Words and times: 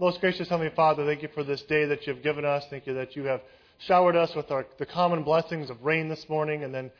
Most 0.00 0.20
gracious 0.20 0.48
Heavenly 0.48 0.72
Father, 0.76 1.04
thank 1.04 1.22
you 1.22 1.28
for 1.34 1.42
this 1.42 1.62
day 1.62 1.84
that 1.86 2.06
you 2.06 2.14
have 2.14 2.22
given 2.22 2.44
us. 2.44 2.64
Thank 2.70 2.86
you 2.86 2.94
that 2.94 3.16
you 3.16 3.24
have 3.24 3.40
showered 3.78 4.14
us 4.14 4.32
with 4.32 4.48
our, 4.52 4.64
the 4.78 4.86
common 4.86 5.24
blessings 5.24 5.70
of 5.70 5.84
rain 5.84 6.08
this 6.08 6.28
morning. 6.28 6.62
And 6.62 6.72
then 6.72 6.92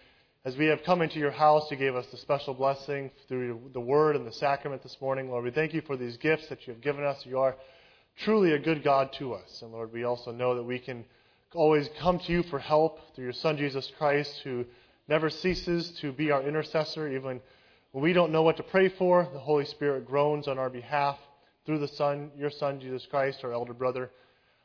as 0.45 0.56
we 0.56 0.67
have 0.67 0.83
come 0.83 1.01
into 1.01 1.21
your 1.21 1.31
house, 1.31 1.71
you 1.71 1.76
gave 1.76 1.95
us 1.95 2.06
the 2.08 2.17
special 2.17 2.54
blessing 2.54 3.13
through 3.29 3.71
the 3.72 3.79
word 3.79 4.17
and 4.17 4.26
the 4.26 4.33
sacrament 4.33 4.83
this 4.83 4.97
morning. 5.01 5.31
Lord, 5.31 5.45
we 5.45 5.53
thank 5.53 5.74
you 5.74 5.83
for 5.83 5.97
these 5.97 6.17
gifts 6.17 6.49
that 6.49 6.67
you 6.67 6.72
have 6.72 6.83
given 6.83 7.04
us. 7.04 7.24
You 7.24 7.38
are 7.38 7.54
truly 8.24 8.54
a 8.54 8.58
good 8.58 8.83
God 8.83 9.12
to 9.21 9.35
us. 9.35 9.62
And 9.62 9.71
Lord, 9.71 9.92
we 9.92 10.03
also 10.03 10.33
know 10.33 10.56
that 10.56 10.65
we 10.65 10.80
can 10.80 11.04
always 11.54 11.88
come 12.01 12.19
to 12.19 12.33
you 12.33 12.42
for 12.42 12.58
help 12.58 12.99
through 13.15 13.26
your 13.26 13.33
Son, 13.33 13.56
Jesus 13.56 13.92
Christ, 13.96 14.40
who 14.42 14.65
never 15.06 15.30
ceases 15.30 15.92
to 16.01 16.10
be 16.10 16.33
our 16.33 16.42
intercessor. 16.42 17.06
Even 17.06 17.41
when 17.92 18.02
we 18.02 18.12
don't 18.12 18.33
know 18.33 18.42
what 18.42 18.56
to 18.56 18.65
pray 18.65 18.88
for, 18.88 19.28
the 19.33 19.38
Holy 19.38 19.66
Spirit 19.66 20.05
groans 20.05 20.48
on 20.48 20.59
our 20.59 20.69
behalf 20.69 21.16
through 21.69 21.78
the 21.78 21.88
Son, 21.88 22.30
your 22.34 22.48
Son, 22.48 22.80
Jesus 22.80 23.06
Christ, 23.10 23.40
our 23.45 23.52
elder 23.52 23.74
brother. 23.74 24.10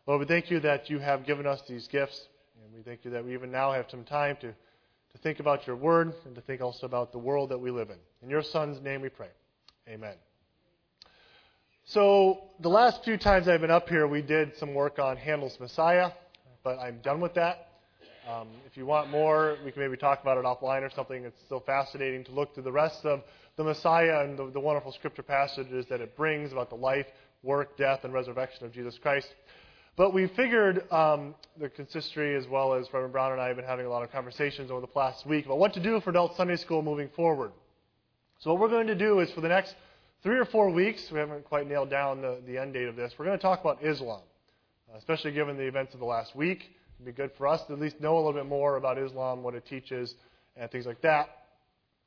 Lord, 0.07 0.21
we 0.21 0.25
thank 0.25 0.49
you 0.49 0.61
that 0.61 0.89
you 0.89 0.99
have 0.99 1.25
given 1.25 1.45
us 1.45 1.61
these 1.67 1.85
gifts, 1.89 2.29
and 2.63 2.73
we 2.73 2.81
thank 2.81 3.03
you 3.03 3.11
that 3.11 3.25
we 3.25 3.33
even 3.33 3.51
now 3.51 3.73
have 3.73 3.87
some 3.91 4.05
time 4.05 4.37
to, 4.37 4.47
to 4.47 5.17
think 5.21 5.41
about 5.41 5.67
your 5.67 5.75
word 5.75 6.13
and 6.23 6.33
to 6.33 6.39
think 6.39 6.61
also 6.61 6.85
about 6.85 7.11
the 7.11 7.17
world 7.17 7.49
that 7.49 7.57
we 7.57 7.71
live 7.71 7.89
in. 7.89 7.97
In 8.21 8.29
your 8.29 8.41
Son's 8.41 8.81
name 8.81 9.01
we 9.01 9.09
pray. 9.09 9.27
Amen. 9.89 10.15
So, 11.83 12.39
the 12.61 12.69
last 12.69 13.03
few 13.03 13.17
times 13.17 13.49
I've 13.49 13.59
been 13.59 13.69
up 13.69 13.89
here, 13.89 14.07
we 14.07 14.21
did 14.21 14.55
some 14.55 14.73
work 14.73 14.97
on 14.97 15.17
Handel's 15.17 15.59
Messiah, 15.59 16.11
but 16.63 16.79
I'm 16.79 16.99
done 16.99 17.19
with 17.19 17.33
that. 17.33 17.72
Um, 18.29 18.47
if 18.65 18.77
you 18.77 18.85
want 18.85 19.09
more, 19.09 19.57
we 19.65 19.71
can 19.71 19.81
maybe 19.81 19.97
talk 19.97 20.21
about 20.21 20.37
it 20.37 20.45
offline 20.45 20.81
or 20.81 20.89
something. 20.89 21.25
It's 21.25 21.41
still 21.45 21.59
fascinating 21.59 22.23
to 22.25 22.31
look 22.31 22.55
to 22.55 22.61
the 22.61 22.71
rest 22.71 23.03
of 23.05 23.21
the 23.57 23.65
Messiah 23.65 24.23
and 24.23 24.39
the, 24.39 24.49
the 24.49 24.61
wonderful 24.61 24.93
scripture 24.93 25.23
passages 25.23 25.85
that 25.89 25.99
it 25.99 26.15
brings 26.15 26.53
about 26.53 26.69
the 26.69 26.75
life, 26.75 27.05
work, 27.43 27.77
death, 27.77 28.05
and 28.05 28.13
resurrection 28.13 28.65
of 28.65 28.71
Jesus 28.71 28.97
Christ. 28.97 29.27
But 29.97 30.13
we 30.13 30.27
figured 30.27 30.89
um, 30.89 31.35
the 31.59 31.67
consistory, 31.67 32.35
as 32.35 32.47
well 32.47 32.73
as 32.73 32.87
Reverend 32.93 33.11
Brown 33.11 33.33
and 33.33 33.41
I, 33.41 33.47
have 33.47 33.57
been 33.57 33.65
having 33.65 33.85
a 33.85 33.89
lot 33.89 34.03
of 34.03 34.11
conversations 34.11 34.71
over 34.71 34.79
the 34.79 34.87
past 34.87 35.25
week 35.25 35.45
about 35.45 35.59
what 35.59 35.73
to 35.73 35.83
do 35.83 35.99
for 35.99 36.11
adult 36.11 36.37
Sunday 36.37 36.55
school 36.55 36.81
moving 36.81 37.09
forward. 37.15 37.51
So 38.39 38.51
what 38.51 38.61
we're 38.61 38.69
going 38.69 38.87
to 38.87 38.95
do 38.95 39.19
is 39.19 39.31
for 39.31 39.41
the 39.41 39.49
next 39.49 39.75
three 40.23 40.39
or 40.39 40.45
four 40.45 40.69
weeks, 40.69 41.11
we 41.11 41.19
haven't 41.19 41.43
quite 41.43 41.67
nailed 41.67 41.89
down 41.89 42.21
the, 42.21 42.41
the 42.47 42.57
end 42.57 42.73
date 42.73 42.87
of 42.87 42.95
this, 42.95 43.13
we're 43.19 43.25
going 43.25 43.37
to 43.37 43.41
talk 43.41 43.59
about 43.59 43.83
Islam, 43.83 44.21
especially 44.97 45.33
given 45.33 45.57
the 45.57 45.67
events 45.67 45.93
of 45.93 45.99
the 45.99 46.05
last 46.05 46.33
week. 46.35 46.71
It'd 47.03 47.15
be 47.15 47.21
good 47.21 47.31
for 47.37 47.47
us 47.47 47.61
to 47.67 47.73
at 47.73 47.79
least 47.79 47.99
know 47.99 48.15
a 48.15 48.19
little 48.19 48.33
bit 48.33 48.47
more 48.47 48.77
about 48.77 48.97
Islam, 48.97 49.43
what 49.43 49.55
it 49.55 49.65
teaches, 49.65 50.15
and 50.55 50.71
things 50.71 50.85
like 50.85 51.01
that 51.01 51.29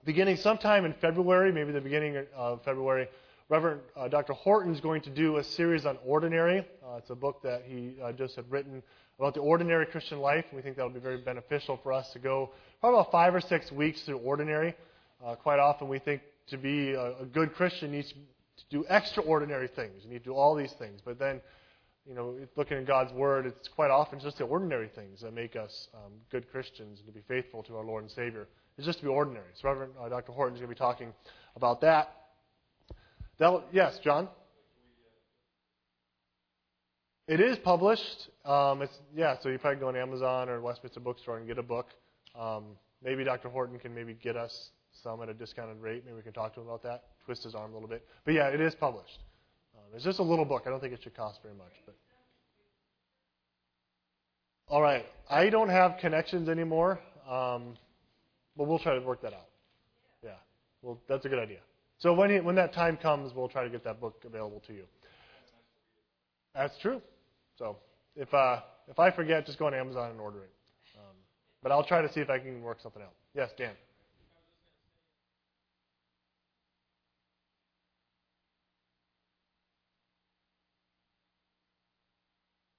beginning 0.07 0.37
sometime 0.37 0.85
in 0.85 0.95
February, 1.01 1.53
maybe 1.53 1.73
the 1.73 1.81
beginning 1.81 2.25
of 2.35 2.63
February, 2.65 3.09
Reverend 3.49 3.81
uh, 3.97 4.07
Dr. 4.07 4.35
Horton 4.35 4.73
is 4.73 4.81
going 4.81 5.03
to 5.03 5.11
do 5.11 5.37
a 5.39 5.45
series 5.45 5.85
on 5.85 5.99
ordinary. 6.07 6.61
Uh, 6.61 6.97
it's 6.99 7.11
a 7.11 7.15
book 7.15 7.43
that 7.43 7.63
he 7.67 7.97
uh, 8.03 8.13
just 8.13 8.37
had 8.37 8.49
written 8.51 8.83
about 9.19 9.35
the 9.35 9.41
ordinary 9.41 9.85
Christian 9.85 10.21
life. 10.21 10.45
We 10.53 10.63
think 10.63 10.77
that 10.77 10.85
will 10.85 10.91
be 10.91 11.01
very 11.01 11.19
beneficial 11.19 11.79
for 11.83 11.93
us 11.93 12.09
to 12.13 12.21
go 12.21 12.53
probably 12.81 13.01
about 13.01 13.11
five 13.11 13.35
or 13.35 13.41
six 13.41 13.73
weeks 13.73 14.01
through 14.03 14.19
ordinary. 14.19 14.75
Uh, 15.25 15.35
quite 15.35 15.59
often, 15.59 15.89
we 15.89 15.99
think 15.99 16.23
to 16.49 16.57
be 16.57 16.93
a, 16.93 17.19
a 17.23 17.25
good 17.25 17.53
Christian 17.55 17.91
needs 17.91 18.13
to 18.13 18.17
do 18.71 18.85
extraordinary 18.89 19.69
things. 19.69 20.05
You 20.05 20.11
need 20.11 20.19
to 20.19 20.31
do 20.31 20.35
all 20.35 20.55
these 20.55 20.73
things. 20.79 21.01
But 21.05 21.19
then, 21.19 21.41
you 22.09 22.15
know, 22.15 22.37
looking 22.57 22.79
at 22.79 22.87
God's 22.87 23.12
Word, 23.12 23.47
it's 23.47 23.69
quite 23.69 23.91
often 23.91 24.21
just 24.21 24.39
the 24.39 24.45
ordinary 24.45 24.89
things 24.89 25.21
that 25.23 25.35
make 25.35 25.57
us 25.57 25.89
um, 25.95 26.12
good 26.31 26.51
Christians 26.51 27.01
and 27.01 27.07
to 27.07 27.12
be 27.12 27.23
faithful 27.27 27.62
to 27.65 27.77
our 27.77 27.85
Lord 27.85 28.05
and 28.05 28.11
Savior 28.11 28.49
is 28.79 28.85
just 28.85 28.99
to 28.99 29.05
be 29.05 29.11
ordinary. 29.11 29.49
So 29.55 29.69
Reverend 29.69 29.93
uh, 30.01 30.09
Dr. 30.09 30.33
Horton 30.33 30.55
is 30.55 30.61
going 30.61 30.69
to 30.69 30.75
be 30.75 30.79
talking 30.79 31.12
about 31.57 31.81
that. 31.81 32.15
Yes, 33.73 33.99
John. 34.03 34.29
It 37.29 37.41
is 37.41 37.59
published. 37.59 38.29
Um, 38.45 38.83
it's 38.83 38.97
yeah, 39.15 39.37
so 39.43 39.49
you 39.49 39.59
probably 39.59 39.81
go 39.81 39.89
on 39.89 39.97
Amazon 39.97 40.49
or 40.49 40.61
Westminster 40.61 41.01
Bookstore 41.01 41.39
and 41.39 41.47
get 41.47 41.59
a 41.59 41.62
book. 41.62 41.89
Um, 42.38 42.77
maybe 43.03 43.25
Dr. 43.25 43.49
Horton 43.49 43.78
can 43.81 43.93
maybe 43.94 44.15
get 44.15 44.37
us 44.37 44.71
some 45.03 45.21
at 45.23 45.28
a 45.28 45.34
discounted 45.34 45.78
rate. 45.81 46.05
Maybe 46.05 46.17
we 46.17 46.23
can 46.23 46.33
talk 46.33 46.55
to 46.55 46.61
him 46.61 46.67
about 46.69 46.84
that. 46.84 47.05
Twist 47.25 47.43
his 47.43 47.55
arm 47.55 47.73
a 47.73 47.75
little 47.75 47.88
bit. 47.88 48.06
But 48.25 48.34
yeah, 48.34 48.49
it 48.49 48.61
is 48.61 48.77
published. 48.77 49.19
Um, 49.87 49.95
it's 49.95 50.05
just 50.05 50.19
a 50.19 50.23
little 50.23 50.45
book. 50.45 50.65
I 50.67 50.71
don't 50.71 50.81
think 50.81 50.93
it 50.93 51.03
should 51.03 51.15
cost 51.17 51.41
very 51.43 51.55
much. 51.55 51.73
But 51.85 51.95
all 54.69 54.83
right, 54.83 55.07
I 55.31 55.49
don't 55.51 55.69
have 55.69 55.99
connections 55.99 56.49
anymore. 56.49 57.01
Um, 57.29 57.75
but 58.57 58.65
we'll 58.67 58.79
try 58.79 58.95
to 58.95 59.01
work 59.01 59.23
that 59.23 59.35
out. 59.35 59.49
Yeah. 60.25 60.31
Well, 60.83 61.01
that's 61.09 61.25
a 61.27 61.29
good 61.29 61.39
idea. 61.39 61.59
So 61.99 62.13
when, 62.15 62.31
he, 62.31 62.41
when 62.41 62.55
that 62.57 62.73
time 62.73 62.97
comes, 62.97 63.35
we'll 63.35 63.49
try 63.49 63.65
to 63.65 63.71
get 63.71 63.85
that 63.85 64.01
book 64.01 64.23
available 64.27 64.63
to 64.67 64.73
you. 64.73 64.85
That's 66.55 66.77
true. 66.79 67.03
So 67.59 67.77
if, 68.17 68.33
uh, 68.33 68.61
if 68.89 68.99
I 68.99 69.11
forget, 69.11 69.47
just 69.47 69.59
go 69.59 69.67
on 69.67 69.75
Amazon 69.75 70.11
and 70.11 70.21
order 70.21 70.43
it. 70.43 70.51
Um, 70.97 71.15
but 71.63 71.73
I'll 71.73 71.85
try 71.85 72.03
to 72.03 72.13
see 72.13 72.21
if 72.21 72.31
I 72.31 72.39
can 72.39 72.63
work 72.63 72.81
something 72.81 73.03
out. 73.03 73.13
Yes, 73.35 73.51
Dan. 73.59 73.73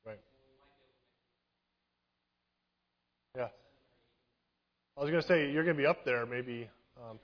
Right. 0.05 0.19
Yeah. 3.35 3.47
I 4.97 5.01
was 5.01 5.11
going 5.11 5.21
to 5.21 5.27
say, 5.27 5.51
you're 5.51 5.63
going 5.63 5.75
to 5.75 5.81
be 5.81 5.85
up 5.85 6.03
there 6.05 6.25
maybe. 6.25 6.67
Um, 6.97 7.19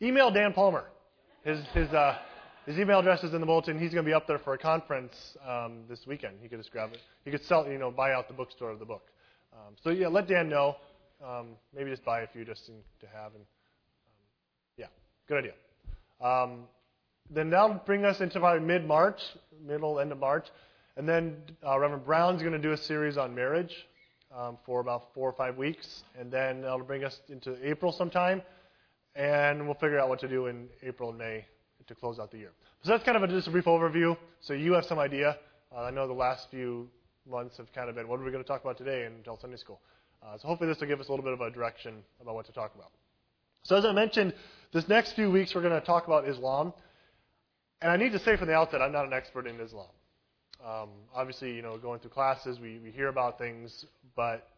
email 0.00 0.30
Dan 0.30 0.52
Palmer. 0.52 0.84
His, 1.42 1.58
his, 1.74 1.88
uh, 1.88 2.18
his 2.66 2.78
email 2.78 3.00
address 3.00 3.24
is 3.24 3.34
in 3.34 3.40
the 3.40 3.46
bulletin. 3.46 3.80
He's 3.80 3.92
going 3.92 4.04
to 4.04 4.08
be 4.08 4.14
up 4.14 4.28
there 4.28 4.38
for 4.38 4.54
a 4.54 4.58
conference 4.58 5.36
um, 5.44 5.80
this 5.88 6.06
weekend. 6.06 6.36
He 6.40 6.48
could 6.48 6.58
just 6.60 6.70
grab 6.70 6.92
it. 6.92 7.00
He 7.24 7.32
could 7.32 7.44
sell, 7.44 7.66
you 7.66 7.78
know, 7.78 7.90
buy 7.90 8.12
out 8.12 8.28
the 8.28 8.34
bookstore 8.34 8.70
of 8.70 8.78
the 8.78 8.84
book. 8.84 9.08
Um, 9.52 9.74
so 9.82 9.90
yeah, 9.90 10.06
let 10.06 10.28
Dan 10.28 10.48
know. 10.48 10.76
Um, 11.24 11.56
maybe 11.74 11.90
just 11.90 12.04
buy 12.04 12.20
a 12.20 12.28
few 12.28 12.44
just 12.44 12.68
in, 12.68 12.76
to 13.00 13.06
have. 13.08 13.32
And 13.34 13.42
um, 13.42 13.46
yeah, 14.76 14.86
good 15.26 15.38
idea. 15.38 15.54
Um, 16.24 16.60
then 17.28 17.50
that'll 17.50 17.82
bring 17.84 18.04
us 18.04 18.20
into 18.20 18.38
probably 18.38 18.64
mid-March, 18.64 19.20
middle 19.66 19.98
end 19.98 20.12
of 20.12 20.18
March, 20.18 20.46
and 20.96 21.08
then 21.08 21.38
uh, 21.66 21.76
Reverend 21.76 22.04
Brown's 22.04 22.40
going 22.40 22.52
to 22.52 22.58
do 22.60 22.70
a 22.70 22.76
series 22.76 23.16
on 23.16 23.34
marriage 23.34 23.74
um, 24.34 24.58
for 24.64 24.80
about 24.80 25.14
four 25.14 25.28
or 25.28 25.32
five 25.32 25.56
weeks, 25.56 26.04
and 26.18 26.30
then 26.30 26.62
that'll 26.62 26.80
bring 26.80 27.04
us 27.04 27.20
into 27.28 27.56
April 27.66 27.92
sometime, 27.92 28.42
and 29.14 29.64
we'll 29.64 29.74
figure 29.74 29.98
out 29.98 30.08
what 30.08 30.20
to 30.20 30.28
do 30.28 30.46
in 30.46 30.68
April 30.82 31.10
and 31.10 31.18
May 31.18 31.44
to 31.86 31.94
close 31.94 32.18
out 32.18 32.30
the 32.30 32.38
year. 32.38 32.52
So 32.82 32.90
that's 32.90 33.04
kind 33.04 33.16
of 33.16 33.22
a, 33.22 33.28
just 33.28 33.48
a 33.48 33.50
brief 33.50 33.64
overview. 33.64 34.16
So 34.40 34.54
you 34.54 34.72
have 34.72 34.84
some 34.84 34.98
idea. 34.98 35.36
Uh, 35.74 35.82
I 35.82 35.90
know 35.90 36.06
the 36.06 36.12
last 36.12 36.50
few 36.50 36.88
months 37.28 37.56
have 37.56 37.72
kind 37.72 37.88
of 37.88 37.94
been 37.94 38.08
what 38.08 38.20
are 38.20 38.24
we 38.24 38.30
going 38.30 38.42
to 38.42 38.48
talk 38.48 38.62
about 38.62 38.76
today 38.78 39.06
in 39.06 39.12
Adult 39.20 39.40
Sunday 39.40 39.56
School. 39.56 39.80
Uh, 40.22 40.36
so 40.38 40.48
hopefully 40.48 40.68
this 40.68 40.80
will 40.80 40.88
give 40.88 41.00
us 41.00 41.08
a 41.08 41.10
little 41.10 41.24
bit 41.24 41.32
of 41.32 41.40
a 41.40 41.50
direction 41.50 42.02
about 42.20 42.34
what 42.34 42.46
to 42.46 42.52
talk 42.52 42.74
about. 42.74 42.90
So 43.62 43.76
as 43.76 43.84
I 43.84 43.92
mentioned, 43.92 44.34
this 44.72 44.88
next 44.88 45.12
few 45.12 45.30
weeks 45.30 45.54
we're 45.54 45.62
going 45.62 45.78
to 45.78 45.86
talk 45.86 46.06
about 46.06 46.28
Islam. 46.28 46.72
And 47.82 47.90
I 47.90 47.96
need 47.96 48.12
to 48.12 48.18
say 48.18 48.36
from 48.36 48.48
the 48.48 48.54
outset, 48.54 48.80
I'm 48.80 48.92
not 48.92 49.06
an 49.06 49.12
expert 49.12 49.46
in 49.46 49.60
Islam. 49.60 49.88
Um, 50.64 50.88
obviously, 51.14 51.54
you 51.54 51.62
know, 51.62 51.78
going 51.78 52.00
through 52.00 52.10
classes, 52.10 52.58
we, 52.60 52.78
we 52.78 52.90
hear 52.90 53.08
about 53.08 53.38
things, 53.38 53.86
but 54.14 54.48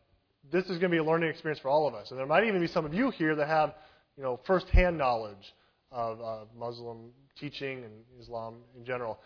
this 0.51 0.65
is 0.65 0.79
going 0.79 0.81
to 0.81 0.89
be 0.91 0.99
a 0.99 1.05
learning 1.05 1.29
experience 1.29 1.61
for 1.61 1.69
all 1.69 1.87
of 1.87 1.95
us. 1.95 2.11
And 2.11 2.19
there 2.19 2.27
might 2.27 2.45
even 2.45 2.61
be 2.61 2.67
some 2.67 2.85
of 2.85 2.95
you 2.95 3.11
here 3.11 3.35
that 3.35 3.47
have, 3.49 3.75
you 4.17 4.23
know, 4.23 4.41
firsthand 4.47 4.97
knowledge 4.97 5.55
of 5.91 6.21
uh, 6.21 6.45
Muslim 6.59 7.11
teaching 7.39 7.85
and 7.85 7.93
Islam 8.21 8.57
in 8.77 8.85
general. 8.85 9.19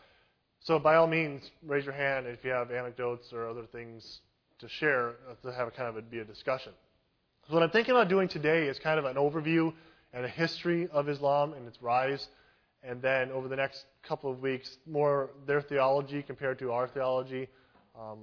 So 0.60 0.78
by 0.78 0.96
all 0.96 1.06
means, 1.06 1.42
raise 1.66 1.84
your 1.84 1.94
hand 1.94 2.26
if 2.26 2.44
you 2.44 2.50
have 2.50 2.70
anecdotes 2.70 3.32
or 3.32 3.48
other 3.48 3.66
things 3.72 4.20
to 4.60 4.68
share 4.68 5.10
uh, 5.28 5.34
to 5.42 5.52
have 5.52 5.68
a 5.68 5.70
kind 5.70 5.88
of 5.88 5.96
a, 5.96 6.02
be 6.02 6.20
a 6.20 6.24
discussion. 6.24 6.72
So 7.48 7.54
what 7.54 7.62
I'm 7.62 7.70
thinking 7.70 7.92
about 7.92 8.08
doing 8.08 8.28
today 8.28 8.68
is 8.68 8.78
kind 8.78 8.98
of 8.98 9.04
an 9.04 9.16
overview 9.16 9.72
and 10.12 10.24
a 10.24 10.28
history 10.28 10.88
of 10.92 11.08
Islam 11.08 11.52
and 11.54 11.66
its 11.66 11.82
rise 11.82 12.28
and 12.82 13.00
then 13.00 13.30
over 13.30 13.48
the 13.48 13.56
next 13.56 13.84
couple 14.02 14.30
of 14.30 14.40
weeks, 14.40 14.78
more 14.86 15.30
their 15.46 15.60
theology 15.62 16.22
compared 16.22 16.58
to 16.58 16.72
our 16.72 16.88
theology, 16.88 17.48
um, 17.98 18.18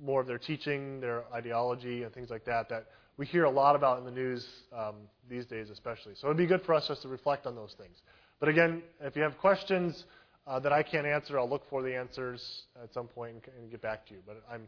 more 0.00 0.20
of 0.20 0.26
their 0.26 0.38
teaching, 0.38 1.00
their 1.00 1.24
ideology, 1.32 2.04
and 2.04 2.12
things 2.12 2.30
like 2.30 2.44
that 2.44 2.68
that 2.68 2.86
we 3.16 3.26
hear 3.26 3.44
a 3.44 3.50
lot 3.50 3.74
about 3.76 3.98
in 3.98 4.04
the 4.04 4.10
news 4.10 4.46
um, 4.72 4.94
these 5.28 5.44
days, 5.44 5.70
especially. 5.70 6.14
So 6.14 6.28
it'd 6.28 6.36
be 6.36 6.46
good 6.46 6.62
for 6.62 6.74
us 6.74 6.86
just 6.88 7.02
to 7.02 7.08
reflect 7.08 7.46
on 7.46 7.54
those 7.54 7.74
things. 7.76 7.98
But 8.38 8.48
again, 8.48 8.82
if 9.00 9.16
you 9.16 9.22
have 9.22 9.36
questions 9.38 10.04
uh, 10.46 10.60
that 10.60 10.72
I 10.72 10.82
can't 10.84 11.06
answer, 11.06 11.38
I'll 11.38 11.50
look 11.50 11.68
for 11.68 11.82
the 11.82 11.94
answers 11.94 12.62
at 12.82 12.94
some 12.94 13.08
point 13.08 13.32
and, 13.32 13.42
and 13.58 13.70
get 13.70 13.82
back 13.82 14.06
to 14.06 14.14
you. 14.14 14.20
But 14.24 14.42
I 14.50 14.58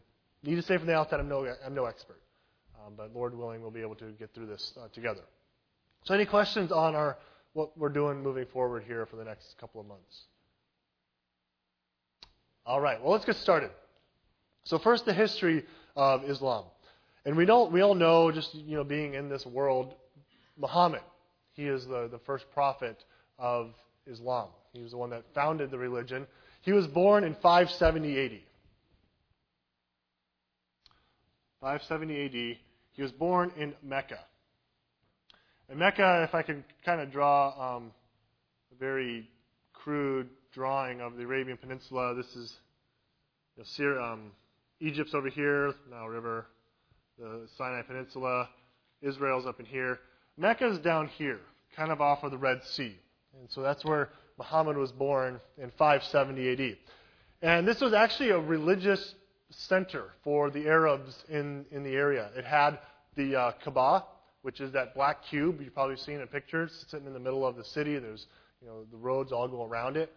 need 0.43 0.55
to 0.55 0.61
say 0.61 0.77
from 0.77 0.87
the 0.87 0.93
outset, 0.93 1.21
I'm 1.21 1.29
no, 1.29 1.47
I'm 1.65 1.73
no 1.73 1.85
expert. 1.85 2.21
Um, 2.85 2.93
but 2.97 3.13
Lord 3.15 3.35
willing, 3.35 3.61
we'll 3.61 3.71
be 3.71 3.81
able 3.81 3.95
to 3.95 4.11
get 4.11 4.33
through 4.33 4.47
this 4.47 4.73
uh, 4.77 4.87
together. 4.93 5.21
So, 6.03 6.13
any 6.15 6.25
questions 6.25 6.71
on 6.71 6.95
our 6.95 7.17
what 7.53 7.77
we're 7.77 7.89
doing 7.89 8.23
moving 8.23 8.45
forward 8.45 8.83
here 8.87 9.05
for 9.05 9.15
the 9.15 9.23
next 9.23 9.55
couple 9.59 9.81
of 9.81 9.87
months. 9.87 10.23
All 12.65 12.79
right, 12.79 13.01
well, 13.01 13.11
let's 13.11 13.25
get 13.25 13.35
started. 13.37 13.71
So, 14.63 14.77
first, 14.77 15.05
the 15.05 15.13
history 15.13 15.65
of 15.95 16.23
Islam. 16.29 16.65
And 17.25 17.35
we, 17.35 17.45
don't, 17.45 17.71
we 17.71 17.81
all 17.81 17.95
know, 17.95 18.31
just 18.31 18.53
you 18.53 18.75
know, 18.75 18.83
being 18.83 19.13
in 19.13 19.29
this 19.29 19.45
world, 19.45 19.93
Muhammad, 20.57 21.01
he 21.53 21.65
is 21.65 21.85
the, 21.85 22.07
the 22.07 22.19
first 22.19 22.45
prophet 22.53 23.03
of 23.37 23.71
Islam. 24.07 24.49
He 24.73 24.81
was 24.81 24.91
the 24.91 24.97
one 24.97 25.09
that 25.09 25.23
founded 25.33 25.71
the 25.71 25.77
religion. 25.77 26.27
He 26.61 26.71
was 26.71 26.87
born 26.87 27.23
in 27.23 27.33
570 27.35 28.25
AD. 28.25 28.39
570 31.61 32.25
AD. 32.25 32.57
He 32.93 33.01
was 33.01 33.11
born 33.11 33.51
in 33.57 33.73
Mecca. 33.83 34.19
And 35.71 35.79
Mecca, 35.79 36.25
if 36.27 36.35
I 36.35 36.41
can 36.41 36.65
kind 36.83 36.99
of 36.99 37.13
draw 37.13 37.77
um, 37.77 37.93
a 38.73 38.75
very 38.77 39.29
crude 39.71 40.27
drawing 40.51 40.99
of 40.99 41.15
the 41.15 41.23
Arabian 41.23 41.55
Peninsula, 41.55 42.13
this 42.13 42.25
is 42.35 42.53
you 43.55 43.61
know, 43.61 43.65
Syria, 43.65 44.01
um, 44.01 44.31
Egypt's 44.81 45.13
over 45.13 45.29
here, 45.29 45.73
Nile 45.89 46.09
River, 46.09 46.45
the 47.17 47.47
Sinai 47.57 47.83
Peninsula, 47.83 48.49
Israel's 49.01 49.45
up 49.45 49.61
in 49.61 49.65
here. 49.65 49.99
Mecca's 50.35 50.77
down 50.79 51.07
here, 51.07 51.39
kind 51.73 51.89
of 51.89 52.01
off 52.01 52.21
of 52.23 52.31
the 52.31 52.37
Red 52.37 52.61
Sea. 52.65 52.97
And 53.39 53.49
so 53.49 53.61
that's 53.61 53.85
where 53.85 54.09
Muhammad 54.37 54.75
was 54.75 54.91
born 54.91 55.39
in 55.57 55.71
570 55.77 56.51
AD. 56.51 56.77
And 57.43 57.65
this 57.65 57.79
was 57.79 57.93
actually 57.93 58.31
a 58.31 58.39
religious 58.39 59.15
center 59.51 60.11
for 60.25 60.49
the 60.49 60.67
Arabs 60.67 61.23
in, 61.29 61.65
in 61.71 61.83
the 61.83 61.93
area. 61.93 62.29
It 62.35 62.43
had 62.43 62.77
the 63.15 63.37
uh, 63.37 63.51
Kaaba, 63.63 64.03
which 64.41 64.59
is 64.59 64.71
that 64.73 64.95
black 64.95 65.23
cube 65.25 65.61
you've 65.61 65.73
probably 65.73 65.97
seen 65.97 66.19
in 66.19 66.27
pictures, 66.27 66.85
sitting 66.89 67.07
in 67.07 67.13
the 67.13 67.19
middle 67.19 67.45
of 67.45 67.55
the 67.55 67.63
city. 67.63 67.97
There's, 67.97 68.27
you 68.61 68.67
know, 68.67 68.85
the 68.91 68.97
roads 68.97 69.31
all 69.31 69.47
go 69.47 69.65
around 69.65 69.97
it. 69.97 70.11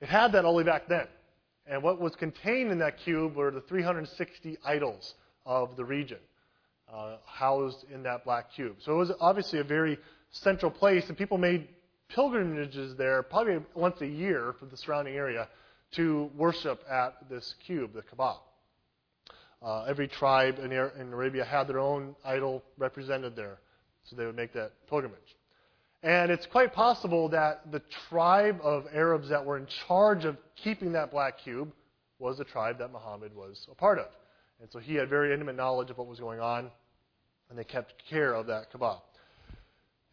It 0.00 0.08
had 0.08 0.32
that 0.32 0.44
way 0.52 0.62
back 0.62 0.88
then. 0.88 1.06
And 1.66 1.82
what 1.82 2.00
was 2.00 2.16
contained 2.16 2.72
in 2.72 2.78
that 2.78 2.98
cube 2.98 3.36
were 3.36 3.50
the 3.50 3.60
360 3.60 4.58
idols 4.64 5.14
of 5.46 5.76
the 5.76 5.84
region, 5.84 6.18
uh, 6.92 7.16
housed 7.26 7.84
in 7.92 8.02
that 8.02 8.24
black 8.24 8.52
cube. 8.52 8.76
So 8.80 8.92
it 8.92 8.96
was 8.96 9.12
obviously 9.20 9.60
a 9.60 9.64
very 9.64 9.98
central 10.30 10.70
place, 10.70 11.08
and 11.08 11.16
people 11.16 11.38
made 11.38 11.68
pilgrimages 12.08 12.96
there 12.96 13.22
probably 13.22 13.58
once 13.74 14.00
a 14.00 14.06
year 14.06 14.54
for 14.58 14.66
the 14.66 14.76
surrounding 14.76 15.14
area 15.14 15.48
to 15.92 16.30
worship 16.36 16.82
at 16.90 17.28
this 17.28 17.54
cube, 17.64 17.92
the 17.92 18.02
Kaaba. 18.02 18.38
Uh, 19.62 19.84
every 19.84 20.08
tribe 20.08 20.58
in, 20.58 20.72
in 20.72 21.12
Arabia 21.12 21.44
had 21.44 21.64
their 21.64 21.78
own 21.78 22.14
idol 22.24 22.62
represented 22.78 23.36
there, 23.36 23.58
so 24.04 24.16
they 24.16 24.24
would 24.24 24.36
make 24.36 24.52
that 24.54 24.72
pilgrimage. 24.88 25.36
And 26.02 26.30
it's 26.30 26.46
quite 26.46 26.72
possible 26.72 27.28
that 27.28 27.70
the 27.70 27.82
tribe 28.08 28.58
of 28.62 28.86
Arabs 28.92 29.28
that 29.28 29.44
were 29.44 29.58
in 29.58 29.66
charge 29.86 30.24
of 30.24 30.38
keeping 30.56 30.92
that 30.92 31.10
black 31.10 31.38
cube 31.38 31.72
was 32.18 32.38
the 32.38 32.44
tribe 32.44 32.78
that 32.78 32.90
Muhammad 32.90 33.34
was 33.34 33.66
a 33.70 33.74
part 33.74 33.98
of. 33.98 34.06
And 34.60 34.70
so 34.72 34.78
he 34.78 34.94
had 34.94 35.10
very 35.10 35.32
intimate 35.32 35.56
knowledge 35.56 35.90
of 35.90 35.98
what 35.98 36.06
was 36.06 36.18
going 36.18 36.40
on, 36.40 36.70
and 37.50 37.58
they 37.58 37.64
kept 37.64 37.94
care 38.08 38.32
of 38.32 38.46
that 38.46 38.72
Kaaba. 38.72 39.02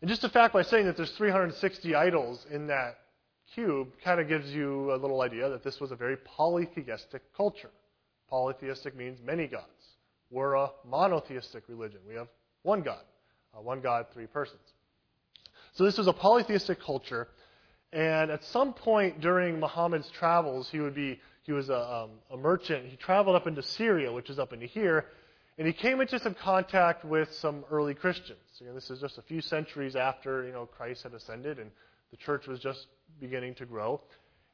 And 0.02 0.10
just 0.10 0.22
the 0.22 0.30
fact 0.30 0.54
by 0.54 0.62
saying 0.62 0.86
that 0.86 0.98
there's 0.98 1.12
360 1.12 1.96
idols 1.96 2.46
in 2.52 2.68
that 2.68 3.00
cube 3.54 3.90
kind 4.04 4.20
of 4.20 4.28
gives 4.28 4.50
you 4.50 4.94
a 4.94 4.98
little 4.98 5.22
idea 5.22 5.50
that 5.50 5.64
this 5.64 5.80
was 5.80 5.92
a 5.92 5.96
very 5.96 6.18
polytheistic 6.18 7.22
culture. 7.36 7.72
Polytheistic 8.30 8.96
means 8.96 9.20
many 9.24 9.48
gods. 9.48 9.66
We're 10.30 10.56
a 10.56 10.72
monotheistic 10.86 11.64
religion. 11.68 12.00
We 12.08 12.16
have 12.16 12.28
one 12.64 12.82
God, 12.82 13.04
uh, 13.58 13.62
one 13.62 13.82
God, 13.82 14.08
three 14.14 14.28
persons. 14.28 14.62
So 15.74 15.86
this 15.86 15.98
was 15.98 16.08
a 16.08 16.14
polytheistic 16.14 16.82
culture, 16.82 17.30
and 17.94 18.30
at 18.32 18.44
some 18.44 18.74
point 18.74 19.22
during 19.22 19.60
Muhammad's 19.60 20.10
travels, 20.10 20.70
he 20.70 20.80
would 20.80 20.96
be 20.96 21.20
he 21.44 21.54
was 21.54 21.70
a, 21.70 21.80
um, 21.80 22.10
a 22.30 22.36
merchant. 22.36 22.88
He 22.88 22.98
traveled 22.98 23.38
up 23.38 23.48
into 23.48 23.64
Syria, 23.64 24.12
which 24.12 24.30
is 24.30 24.38
up 24.38 24.52
into 24.52 24.66
here, 24.66 25.06
and 25.58 25.66
he 25.66 25.72
came 25.72 26.02
into 26.02 26.20
some 26.20 26.34
contact 26.34 27.06
with 27.06 27.34
some 27.36 27.64
early 27.72 27.94
Christians. 27.94 28.40
This 28.60 28.90
is 28.90 29.00
just 29.00 29.18
a 29.18 29.22
few 29.22 29.40
centuries 29.40 29.96
after 29.96 30.44
you 30.44 30.52
know 30.52 30.66
Christ 30.66 31.04
had 31.04 31.14
ascended, 31.14 31.60
and 31.60 31.72
the 32.12 32.18
church 32.18 32.48
was 32.48 32.60
just 32.60 32.88
beginning 33.22 33.56
to 33.56 33.66
grow. 33.66 34.02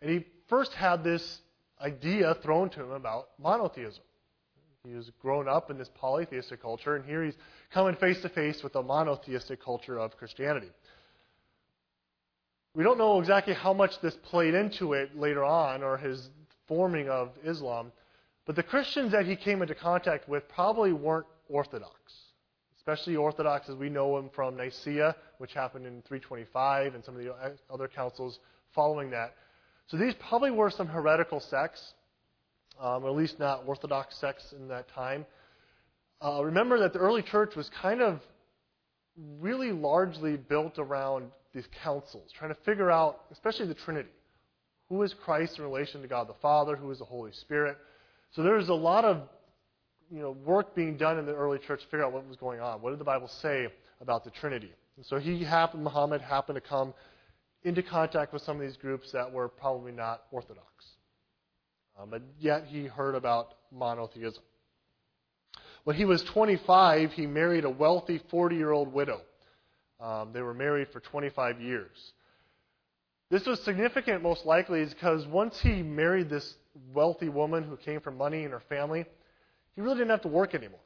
And 0.02 0.12
he 0.12 0.26
first 0.48 0.74
had 0.74 1.04
this 1.04 1.40
idea 1.84 2.36
thrown 2.42 2.70
to 2.72 2.82
him 2.82 2.92
about 2.92 3.30
monotheism. 3.40 4.04
He 4.86 4.96
was 4.96 5.12
grown 5.22 5.48
up 5.48 5.70
in 5.72 5.78
this 5.78 5.90
polytheistic 5.96 6.62
culture, 6.62 6.96
and 6.96 7.06
here 7.06 7.24
he's 7.24 7.38
coming 7.72 7.96
face 7.96 8.22
to 8.22 8.30
face 8.30 8.64
with 8.64 8.74
the 8.74 8.82
monotheistic 8.82 9.64
culture 9.64 9.98
of 9.98 10.18
Christianity. 10.18 10.70
We 12.76 12.84
don't 12.84 12.98
know 12.98 13.20
exactly 13.20 13.54
how 13.54 13.74
much 13.74 14.02
this 14.02 14.16
played 14.24 14.56
into 14.56 14.94
it 14.94 15.18
later 15.18 15.44
on, 15.44 15.84
or 15.84 15.98
his 15.98 16.30
forming 16.68 17.08
of 17.08 17.30
Islam, 17.46 17.92
but 18.46 18.56
the 18.56 18.64
Christians 18.64 19.12
that 19.14 19.26
he 19.26 19.36
came 19.36 19.62
into 19.62 19.76
contact 19.76 20.28
with 20.28 20.50
probably 20.50 20.92
weren't 20.92 21.28
Orthodox, 21.48 21.96
especially 22.78 23.16
Orthodox 23.16 23.70
as 23.70 23.76
we 23.76 23.90
know 23.90 24.16
them 24.18 24.30
from 24.34 24.58
Nicaea, 24.58 25.16
which 25.38 25.54
happened 25.54 25.86
in 25.86 26.02
325, 26.02 26.96
and 26.96 27.06
some 27.06 27.16
of 27.16 27.24
the 27.24 27.34
other 27.70 27.88
councils 27.88 28.40
following 28.74 29.12
that. 29.12 29.36
So 29.88 29.98
these 29.98 30.14
probably 30.16 30.52
were 30.52 30.70
some 30.70 30.88
heretical 30.88 31.40
sects, 31.40 31.94
um, 32.80 33.04
or 33.04 33.10
at 33.10 33.16
least 33.16 33.40
not 33.40 33.64
Orthodox 33.66 34.16
sects 34.18 34.54
in 34.54 34.68
that 34.70 34.88
time. 34.90 35.26
Uh, 36.24 36.44
remember 36.44 36.80
that 36.80 36.94
the 36.94 37.00
early 37.00 37.22
church 37.22 37.56
was 37.56 37.70
kind 37.82 38.02
of 38.02 38.22
really 39.40 39.72
largely 39.72 40.38
built 40.38 40.80
around 40.80 41.32
these 41.54 41.68
councils, 41.84 42.32
trying 42.32 42.54
to 42.54 42.60
figure 42.62 42.90
out, 42.90 43.22
especially 43.32 43.68
the 43.68 43.74
Trinity. 43.74 44.10
Who 44.90 45.04
is 45.04 45.14
Christ 45.14 45.58
in 45.58 45.64
relation 45.64 46.02
to 46.02 46.08
God 46.08 46.28
the 46.28 46.34
Father? 46.42 46.76
Who 46.76 46.90
is 46.92 47.00
the 47.00 47.06
Holy 47.06 47.32
Spirit? 47.32 47.78
So 48.32 48.42
there 48.42 48.56
was 48.56 48.70
a 48.70 48.74
lot 48.74 49.06
of 49.06 49.22
you 50.12 50.20
know, 50.20 50.32
work 50.32 50.76
being 50.76 50.98
done 50.98 51.18
in 51.18 51.26
the 51.26 51.34
early 51.34 51.60
church 51.60 51.82
to 51.82 51.86
figure 51.88 52.06
out 52.06 52.14
what 52.14 52.28
was 52.28 52.38
going 52.38 52.60
on. 52.60 52.82
What 52.82 52.92
did 52.92 53.00
the 53.00 53.06
Bible 53.06 53.28
say 53.28 53.68
about 54.02 54.24
the 54.24 54.32
Trinity? 54.32 54.72
And 54.98 55.06
so 55.06 55.18
he 55.18 55.44
happened, 55.44 55.84
Muhammad 55.84 56.22
happened 56.22 56.56
to 56.56 56.62
come 56.62 56.94
into 57.64 57.82
contact 57.82 58.34
with 58.34 58.42
some 58.42 58.58
of 58.58 58.62
these 58.62 58.78
groups 58.78 59.12
that 59.12 59.32
were 59.32 59.48
probably 59.48 59.92
not 59.92 60.24
orthodox. 60.32 60.68
Um, 62.00 62.10
but 62.10 62.22
yet 62.40 62.66
he 62.66 62.86
heard 62.86 63.16
about 63.16 63.54
monotheism. 63.72 64.44
When 65.84 65.96
he 65.96 66.06
was 66.06 66.24
25, 66.24 67.12
he 67.14 67.28
married 67.28 67.66
a 67.66 67.70
wealthy 67.70 68.22
40 68.30 68.56
year 68.56 68.72
old 68.72 68.92
widow. 68.94 69.22
Um, 70.00 70.32
they 70.34 70.42
were 70.42 70.54
married 70.54 70.90
for 70.92 71.00
25 71.00 71.62
years. 71.62 72.14
This 73.30 73.46
was 73.46 73.60
significant, 73.62 74.22
most 74.22 74.46
likely, 74.46 74.86
because 74.86 75.26
once 75.28 75.60
he 75.60 75.82
married 75.82 76.30
this 76.30 76.56
wealthy 76.94 77.30
woman 77.30 77.64
who 77.64 77.78
came 77.78 78.00
from 78.00 78.18
money 78.18 78.44
in 78.44 78.52
her 78.52 78.62
family, 78.70 79.06
he 79.76 79.82
really 79.82 79.98
didn't 79.98 80.12
have 80.12 80.22
to 80.22 80.28
work 80.28 80.54
anymore. 80.54 80.80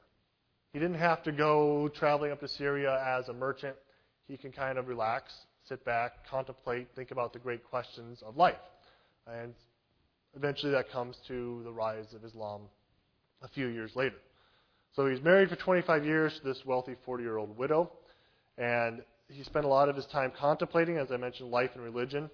He 0.73 0.79
didn't 0.79 0.99
have 0.99 1.23
to 1.23 1.31
go 1.31 1.89
traveling 1.89 2.31
up 2.31 2.39
to 2.41 2.47
Syria 2.47 3.03
as 3.05 3.27
a 3.29 3.33
merchant. 3.33 3.75
He 4.27 4.37
can 4.37 4.51
kind 4.51 4.77
of 4.77 4.87
relax 4.87 5.33
sit 5.67 5.83
back, 5.83 6.27
contemplate, 6.29 6.87
think 6.95 7.11
about 7.11 7.33
the 7.33 7.39
great 7.39 7.63
questions 7.63 8.23
of 8.25 8.37
life. 8.37 8.55
And 9.27 9.53
eventually 10.35 10.71
that 10.71 10.89
comes 10.89 11.17
to 11.27 11.61
the 11.63 11.71
rise 11.71 12.13
of 12.13 12.23
Islam 12.23 12.61
a 13.41 13.47
few 13.47 13.67
years 13.67 13.95
later. 13.95 14.15
So 14.95 15.07
he's 15.07 15.21
married 15.21 15.49
for 15.49 15.55
25 15.55 16.05
years 16.05 16.39
to 16.39 16.43
this 16.43 16.65
wealthy 16.65 16.95
40 17.05 17.23
year 17.23 17.37
old 17.37 17.57
widow. 17.57 17.91
And 18.57 19.01
he 19.29 19.43
spent 19.43 19.65
a 19.65 19.67
lot 19.67 19.89
of 19.89 19.95
his 19.95 20.05
time 20.05 20.31
contemplating, 20.37 20.97
as 20.97 21.11
I 21.11 21.17
mentioned, 21.17 21.51
life 21.51 21.71
and 21.75 21.83
religion, 21.83 22.29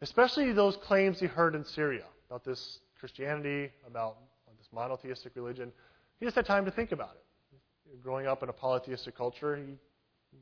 especially 0.00 0.52
those 0.52 0.76
claims 0.76 1.18
he 1.18 1.26
heard 1.26 1.54
in 1.54 1.64
Syria 1.64 2.04
about 2.30 2.44
this 2.44 2.78
Christianity, 2.98 3.70
about 3.86 4.16
this 4.56 4.68
monotheistic 4.72 5.32
religion. 5.34 5.72
He 6.20 6.26
just 6.26 6.36
had 6.36 6.46
time 6.46 6.64
to 6.64 6.70
think 6.70 6.92
about 6.92 7.16
it. 7.16 8.02
Growing 8.02 8.26
up 8.26 8.42
in 8.42 8.48
a 8.48 8.52
polytheistic 8.52 9.16
culture, 9.16 9.56
he 9.56 9.74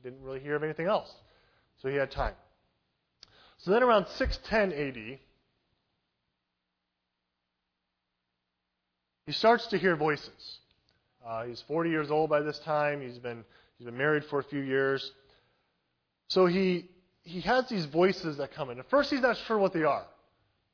didn't 0.03 0.21
really 0.21 0.39
hear 0.39 0.55
of 0.55 0.63
anything 0.63 0.85
else. 0.87 1.11
So 1.81 1.89
he 1.89 1.95
had 1.95 2.11
time. 2.11 2.33
So 3.59 3.71
then 3.71 3.83
around 3.83 4.07
610 4.07 4.87
AD, 4.87 5.19
he 9.25 9.31
starts 9.31 9.67
to 9.67 9.77
hear 9.77 9.95
voices. 9.95 10.59
Uh, 11.25 11.45
he's 11.45 11.61
40 11.67 11.89
years 11.89 12.11
old 12.11 12.29
by 12.29 12.41
this 12.41 12.59
time. 12.59 13.01
He's 13.01 13.17
been, 13.17 13.43
he's 13.77 13.85
been 13.85 13.97
married 13.97 14.25
for 14.25 14.39
a 14.39 14.43
few 14.43 14.61
years. 14.61 15.11
So 16.29 16.45
he, 16.45 16.89
he 17.23 17.41
has 17.41 17.67
these 17.67 17.85
voices 17.85 18.37
that 18.37 18.53
come 18.53 18.69
in. 18.69 18.79
At 18.79 18.89
first, 18.89 19.09
he's 19.09 19.21
not 19.21 19.37
sure 19.37 19.57
what 19.57 19.73
they 19.73 19.83
are. 19.83 20.05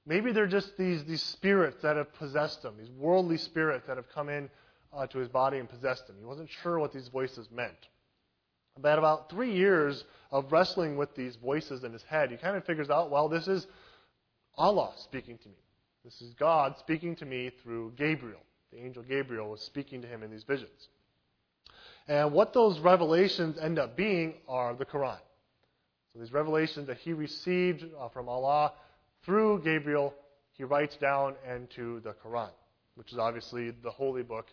Maybe 0.05 0.33
they're 0.33 0.47
just 0.47 0.77
these, 0.77 1.03
these 1.05 1.23
spirits 1.23 1.81
that 1.81 1.95
have 1.95 2.13
possessed 2.15 2.63
him, 2.63 2.73
these 2.77 2.91
worldly 2.91 3.37
spirits 3.37 3.87
that 3.87 3.97
have 3.97 4.09
come 4.09 4.29
in 4.29 4.49
uh, 4.91 5.07
to 5.07 5.17
his 5.17 5.29
body 5.29 5.59
and 5.59 5.69
possessed 5.69 6.09
him. 6.09 6.15
He 6.19 6.25
wasn't 6.25 6.49
sure 6.61 6.77
what 6.77 6.91
these 6.91 7.07
voices 7.07 7.47
meant. 7.51 7.87
But 8.79 8.97
about 8.97 9.29
three 9.29 9.53
years 9.53 10.03
of 10.31 10.51
wrestling 10.51 10.97
with 10.97 11.13
these 11.15 11.35
voices 11.35 11.83
in 11.83 11.93
his 11.93 12.03
head, 12.03 12.31
he 12.31 12.37
kind 12.37 12.57
of 12.57 12.65
figures 12.65 12.89
out, 12.89 13.11
well, 13.11 13.29
this 13.29 13.47
is 13.47 13.67
Allah 14.55 14.91
speaking 14.97 15.37
to 15.39 15.49
me. 15.49 15.55
This 16.03 16.21
is 16.21 16.33
God 16.33 16.75
speaking 16.79 17.15
to 17.17 17.25
me 17.25 17.51
through 17.61 17.93
Gabriel. 17.95 18.41
The 18.71 18.79
angel 18.79 19.03
Gabriel 19.03 19.49
was 19.49 19.61
speaking 19.61 20.01
to 20.01 20.07
him 20.07 20.23
in 20.23 20.31
these 20.31 20.43
visions. 20.43 20.89
And 22.07 22.33
what 22.33 22.53
those 22.53 22.79
revelations 22.79 23.57
end 23.57 23.79
up 23.79 23.95
being 23.95 24.33
are 24.47 24.73
the 24.73 24.85
Quran. 24.85 25.19
So 26.11 26.19
these 26.19 26.33
revelations 26.33 26.87
that 26.87 26.97
he 26.97 27.13
received 27.13 27.85
uh, 27.97 28.09
from 28.09 28.27
Allah 28.27 28.73
through 29.23 29.61
Gabriel, 29.63 30.13
he 30.51 30.63
writes 30.63 30.97
down 30.97 31.35
into 31.49 32.01
the 32.01 32.13
Quran, 32.13 32.51
which 32.95 33.11
is 33.13 33.17
obviously 33.17 33.71
the 33.71 33.89
holy 33.89 34.23
book 34.23 34.47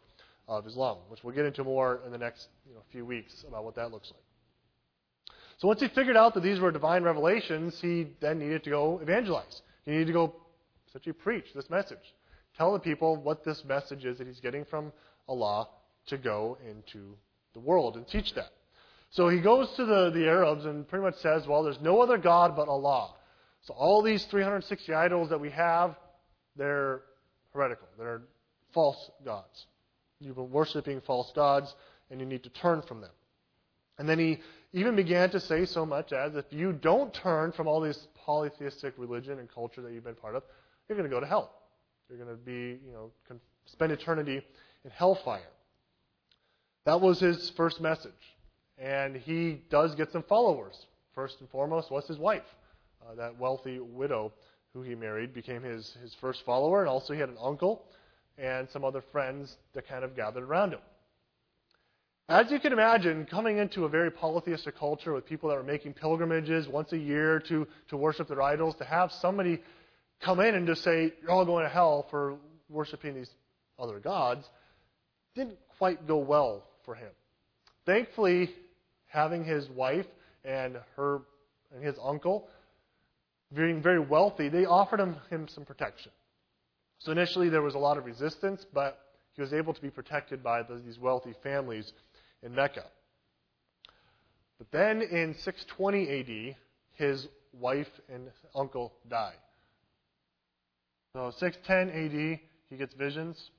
of 0.50 0.66
Islam, 0.66 0.98
which 1.08 1.22
we'll 1.22 1.34
get 1.34 1.46
into 1.46 1.62
more 1.62 2.00
in 2.04 2.10
the 2.10 2.18
next 2.18 2.48
you 2.68 2.74
know, 2.74 2.80
few 2.90 3.06
weeks 3.06 3.44
about 3.46 3.64
what 3.64 3.76
that 3.76 3.92
looks 3.92 4.10
like. 4.10 5.36
So 5.58 5.68
once 5.68 5.80
he 5.80 5.88
figured 5.88 6.16
out 6.16 6.34
that 6.34 6.42
these 6.42 6.58
were 6.58 6.72
divine 6.72 7.04
revelations, 7.04 7.78
he 7.80 8.08
then 8.20 8.40
needed 8.40 8.64
to 8.64 8.70
go 8.70 8.98
evangelize. 9.00 9.62
He 9.84 9.92
needed 9.92 10.08
to 10.08 10.12
go 10.12 10.34
essentially 10.88 11.12
preach 11.12 11.44
this 11.54 11.70
message. 11.70 11.98
Tell 12.56 12.72
the 12.72 12.80
people 12.80 13.16
what 13.16 13.44
this 13.44 13.64
message 13.64 14.04
is 14.04 14.18
that 14.18 14.26
he's 14.26 14.40
getting 14.40 14.64
from 14.64 14.92
Allah 15.28 15.68
to 16.06 16.18
go 16.18 16.58
into 16.68 17.16
the 17.54 17.60
world 17.60 17.96
and 17.96 18.06
teach 18.08 18.34
that. 18.34 18.50
So 19.10 19.28
he 19.28 19.40
goes 19.40 19.68
to 19.76 19.84
the, 19.84 20.10
the 20.10 20.26
Arabs 20.26 20.64
and 20.64 20.86
pretty 20.88 21.04
much 21.04 21.16
says, 21.16 21.46
well, 21.46 21.62
there's 21.62 21.80
no 21.80 22.00
other 22.00 22.18
God 22.18 22.56
but 22.56 22.68
Allah. 22.68 23.14
So 23.62 23.74
all 23.74 24.02
these 24.02 24.24
360 24.24 24.92
idols 24.94 25.28
that 25.30 25.40
we 25.40 25.50
have, 25.50 25.94
they're 26.56 27.02
heretical. 27.52 27.86
They're 27.98 28.22
false 28.72 29.10
gods. 29.24 29.66
You've 30.20 30.36
been 30.36 30.50
worshiping 30.50 31.00
false 31.00 31.32
gods, 31.34 31.74
and 32.10 32.20
you 32.20 32.26
need 32.26 32.42
to 32.44 32.50
turn 32.50 32.82
from 32.82 33.00
them. 33.00 33.10
And 33.98 34.08
then 34.08 34.18
he 34.18 34.38
even 34.72 34.96
began 34.96 35.30
to 35.30 35.40
say 35.40 35.64
so 35.66 35.84
much 35.84 36.12
as 36.12 36.36
if 36.36 36.44
you 36.50 36.72
don't 36.72 37.12
turn 37.12 37.52
from 37.52 37.66
all 37.66 37.80
this 37.80 38.08
polytheistic 38.24 38.94
religion 38.96 39.38
and 39.38 39.52
culture 39.52 39.82
that 39.82 39.92
you've 39.92 40.04
been 40.04 40.14
part 40.14 40.36
of, 40.36 40.42
you're 40.88 40.96
going 40.96 41.08
to 41.08 41.14
go 41.14 41.20
to 41.20 41.26
hell. 41.26 41.52
You're 42.08 42.18
going 42.18 42.36
to 42.36 42.42
be, 42.42 42.80
you 42.86 42.92
know, 42.92 43.10
spend 43.66 43.92
eternity 43.92 44.42
in 44.84 44.90
hellfire. 44.90 45.40
That 46.84 47.00
was 47.00 47.20
his 47.20 47.50
first 47.50 47.80
message. 47.80 48.12
And 48.78 49.16
he 49.16 49.62
does 49.70 49.94
get 49.94 50.10
some 50.12 50.22
followers. 50.22 50.86
First 51.14 51.40
and 51.40 51.48
foremost 51.50 51.90
was 51.90 52.06
his 52.06 52.18
wife. 52.18 52.42
Uh, 53.02 53.14
that 53.16 53.38
wealthy 53.38 53.78
widow 53.78 54.32
who 54.72 54.82
he 54.82 54.94
married 54.94 55.34
became 55.34 55.62
his, 55.62 55.96
his 56.02 56.14
first 56.20 56.44
follower. 56.44 56.80
And 56.80 56.88
also 56.88 57.12
he 57.12 57.20
had 57.20 57.28
an 57.28 57.38
uncle 57.42 57.84
and 58.40 58.68
some 58.70 58.84
other 58.84 59.02
friends 59.12 59.56
that 59.74 59.86
kind 59.86 60.04
of 60.04 60.16
gathered 60.16 60.44
around 60.44 60.72
him. 60.72 60.80
As 62.28 62.50
you 62.50 62.60
can 62.60 62.72
imagine, 62.72 63.26
coming 63.26 63.58
into 63.58 63.84
a 63.84 63.88
very 63.88 64.10
polytheistic 64.10 64.78
culture 64.78 65.12
with 65.12 65.26
people 65.26 65.48
that 65.48 65.56
were 65.56 65.64
making 65.64 65.94
pilgrimages 65.94 66.68
once 66.68 66.92
a 66.92 66.98
year 66.98 67.40
to, 67.48 67.66
to 67.88 67.96
worship 67.96 68.28
their 68.28 68.40
idols, 68.40 68.76
to 68.76 68.84
have 68.84 69.10
somebody 69.20 69.60
come 70.20 70.38
in 70.40 70.54
and 70.54 70.66
just 70.66 70.84
say, 70.84 71.12
You're 71.20 71.32
all 71.32 71.44
going 71.44 71.64
to 71.64 71.68
hell 71.68 72.06
for 72.08 72.36
worshiping 72.68 73.14
these 73.14 73.30
other 73.78 73.98
gods, 73.98 74.46
didn't 75.34 75.58
quite 75.78 76.06
go 76.06 76.18
well 76.18 76.62
for 76.84 76.94
him. 76.94 77.10
Thankfully, 77.84 78.50
having 79.06 79.44
his 79.44 79.68
wife 79.68 80.06
and 80.44 80.76
her 80.96 81.22
and 81.74 81.84
his 81.84 81.96
uncle 82.02 82.48
being 83.52 83.82
very 83.82 83.98
wealthy, 83.98 84.48
they 84.48 84.64
offered 84.64 85.00
him, 85.00 85.16
him 85.30 85.48
some 85.48 85.64
protection. 85.64 86.12
So 87.00 87.12
initially 87.12 87.48
there 87.48 87.62
was 87.62 87.74
a 87.74 87.78
lot 87.78 87.96
of 87.96 88.04
resistance, 88.04 88.64
but 88.72 88.98
he 89.32 89.40
was 89.40 89.52
able 89.52 89.72
to 89.72 89.80
be 89.80 89.90
protected 89.90 90.42
by 90.42 90.62
these 90.62 90.98
wealthy 90.98 91.34
families 91.42 91.92
in 92.42 92.54
Mecca. 92.54 92.84
But 94.58 94.70
then 94.70 95.00
in 95.00 95.34
620 95.34 96.20
AD, 96.20 96.56
his 96.92 97.26
wife 97.52 97.88
and 98.12 98.28
uncle 98.54 98.92
die. 99.08 99.34
So 101.14 101.32
610 101.38 102.04
AD, 102.04 102.40
he 102.68 102.76
gets 102.76 102.94
visions. 102.94 103.50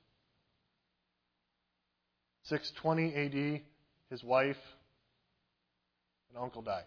620 2.43 3.15
AD, 3.15 3.62
his 4.10 4.24
wife 4.24 4.57
and 6.29 6.41
uncle 6.41 6.62
die. 6.62 6.83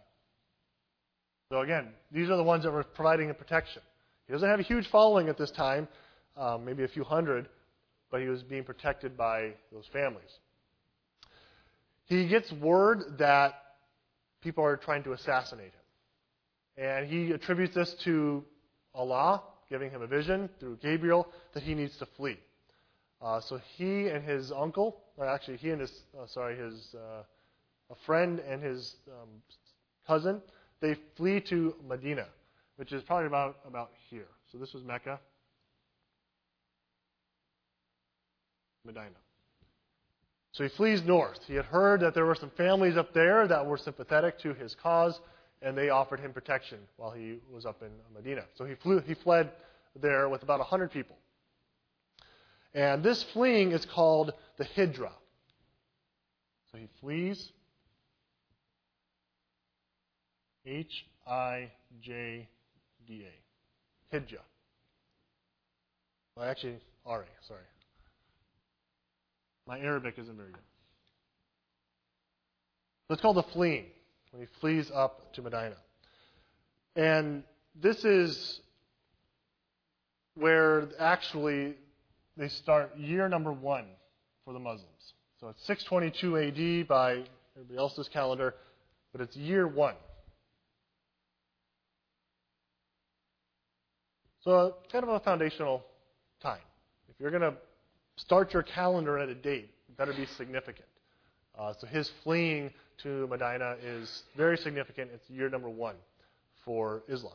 So 1.50 1.60
again, 1.60 1.88
these 2.12 2.30
are 2.30 2.36
the 2.36 2.42
ones 2.42 2.64
that 2.64 2.72
were 2.72 2.84
providing 2.84 3.28
the 3.28 3.34
protection. 3.34 3.82
He 4.26 4.32
doesn't 4.32 4.48
have 4.48 4.60
a 4.60 4.64
huge 4.64 4.88
following 4.88 5.28
at 5.28 5.36
this 5.36 5.50
time, 5.50 5.86
um, 6.36 6.64
maybe 6.64 6.84
a 6.84 6.88
few 6.88 7.04
hundred, 7.04 7.48
but 8.10 8.20
he 8.20 8.28
was 8.28 8.42
being 8.42 8.64
protected 8.64 9.16
by 9.16 9.52
those 9.72 9.86
families. 9.92 10.30
He 12.06 12.28
gets 12.28 12.52
word 12.52 13.18
that 13.18 13.54
people 14.42 14.64
are 14.64 14.76
trying 14.76 15.02
to 15.04 15.12
assassinate 15.12 15.72
him. 15.72 16.84
And 16.84 17.06
he 17.06 17.30
attributes 17.32 17.74
this 17.74 17.94
to 18.04 18.44
Allah 18.94 19.42
giving 19.70 19.90
him 19.90 20.02
a 20.02 20.06
vision 20.06 20.48
through 20.60 20.76
Gabriel 20.82 21.26
that 21.54 21.62
he 21.62 21.74
needs 21.74 21.96
to 21.98 22.06
flee. 22.16 22.38
Uh, 23.22 23.40
so 23.40 23.58
he 23.76 24.08
and 24.08 24.22
his 24.22 24.52
uncle, 24.52 25.00
or 25.16 25.26
actually 25.26 25.56
he 25.56 25.70
and 25.70 25.80
his, 25.80 25.90
uh, 26.20 26.26
sorry, 26.26 26.56
his 26.56 26.94
uh, 26.94 27.22
a 27.90 27.94
friend 28.06 28.40
and 28.40 28.62
his 28.62 28.94
um, 29.08 29.28
cousin, 30.06 30.42
they 30.80 30.96
flee 31.16 31.40
to 31.48 31.74
Medina, 31.86 32.26
which 32.76 32.92
is 32.92 33.02
probably 33.04 33.26
about 33.26 33.56
about 33.66 33.90
here. 34.10 34.26
So 34.52 34.58
this 34.58 34.72
was 34.74 34.82
Mecca. 34.84 35.18
Medina. 38.84 39.16
So 40.52 40.62
he 40.62 40.70
flees 40.70 41.02
north. 41.02 41.40
He 41.46 41.54
had 41.54 41.64
heard 41.64 42.00
that 42.00 42.14
there 42.14 42.24
were 42.24 42.36
some 42.36 42.50
families 42.56 42.96
up 42.96 43.12
there 43.12 43.48
that 43.48 43.66
were 43.66 43.76
sympathetic 43.76 44.38
to 44.40 44.54
his 44.54 44.74
cause, 44.76 45.20
and 45.62 45.76
they 45.76 45.88
offered 45.88 46.20
him 46.20 46.32
protection 46.32 46.78
while 46.96 47.10
he 47.10 47.38
was 47.52 47.66
up 47.66 47.82
in 47.82 47.90
Medina. 48.14 48.44
So 48.56 48.64
he 48.64 48.74
flew, 48.76 49.00
he 49.00 49.14
fled 49.14 49.50
there 50.00 50.28
with 50.28 50.42
about 50.42 50.60
100 50.60 50.92
people. 50.92 51.16
And 52.72 53.02
this 53.02 53.22
fleeing 53.32 53.72
is 53.72 53.84
called 53.84 54.32
the 54.58 54.64
Hijra. 54.64 55.10
So 56.70 56.78
he 56.78 56.88
flees. 57.00 57.52
H 60.66 61.04
I 61.26 61.70
J 62.00 62.48
D 63.06 63.24
A. 63.26 64.16
Hijra. 64.16 64.38
Well, 66.36 66.48
actually, 66.48 66.78
Ari, 67.06 67.26
sorry. 67.46 67.60
My 69.66 69.78
Arabic 69.78 70.14
isn't 70.18 70.36
very 70.36 70.50
good. 70.52 70.60
It's 73.10 73.22
called 73.22 73.36
the 73.36 73.42
fleeing, 73.44 73.86
when 74.30 74.42
he 74.42 74.48
flees 74.60 74.90
up 74.94 75.32
to 75.34 75.42
Medina. 75.42 75.76
And 76.96 77.44
this 77.80 78.04
is 78.04 78.60
where 80.34 80.88
actually 80.98 81.74
they 82.36 82.48
start 82.48 82.96
year 82.96 83.28
number 83.28 83.52
one 83.52 83.86
for 84.44 84.52
the 84.52 84.58
Muslims. 84.58 85.14
So 85.40 85.48
it's 85.48 85.64
622 85.66 86.82
AD 86.82 86.88
by 86.88 87.24
everybody 87.56 87.78
else's 87.78 88.08
calendar, 88.08 88.54
but 89.12 89.20
it's 89.20 89.36
year 89.36 89.66
one. 89.68 89.94
So 94.42 94.76
kind 94.92 95.04
of 95.04 95.10
a 95.10 95.20
foundational 95.20 95.84
time. 96.42 96.60
If 97.08 97.14
you're 97.18 97.30
going 97.30 97.42
to 97.42 97.54
start 98.16 98.52
your 98.52 98.62
calendar 98.62 99.18
at 99.18 99.28
a 99.28 99.34
date, 99.34 99.70
it 99.88 99.96
better 99.96 100.12
be 100.12 100.26
significant. 100.26 100.88
Uh, 101.58 101.72
so 101.78 101.86
his 101.86 102.10
fleeing 102.22 102.70
to 103.02 103.26
Medina 103.28 103.76
is 103.82 104.22
very 104.36 104.56
significant. 104.56 105.10
It's 105.14 105.28
year 105.30 105.48
number 105.48 105.68
one 105.68 105.96
for 106.64 107.02
Islam. 107.08 107.34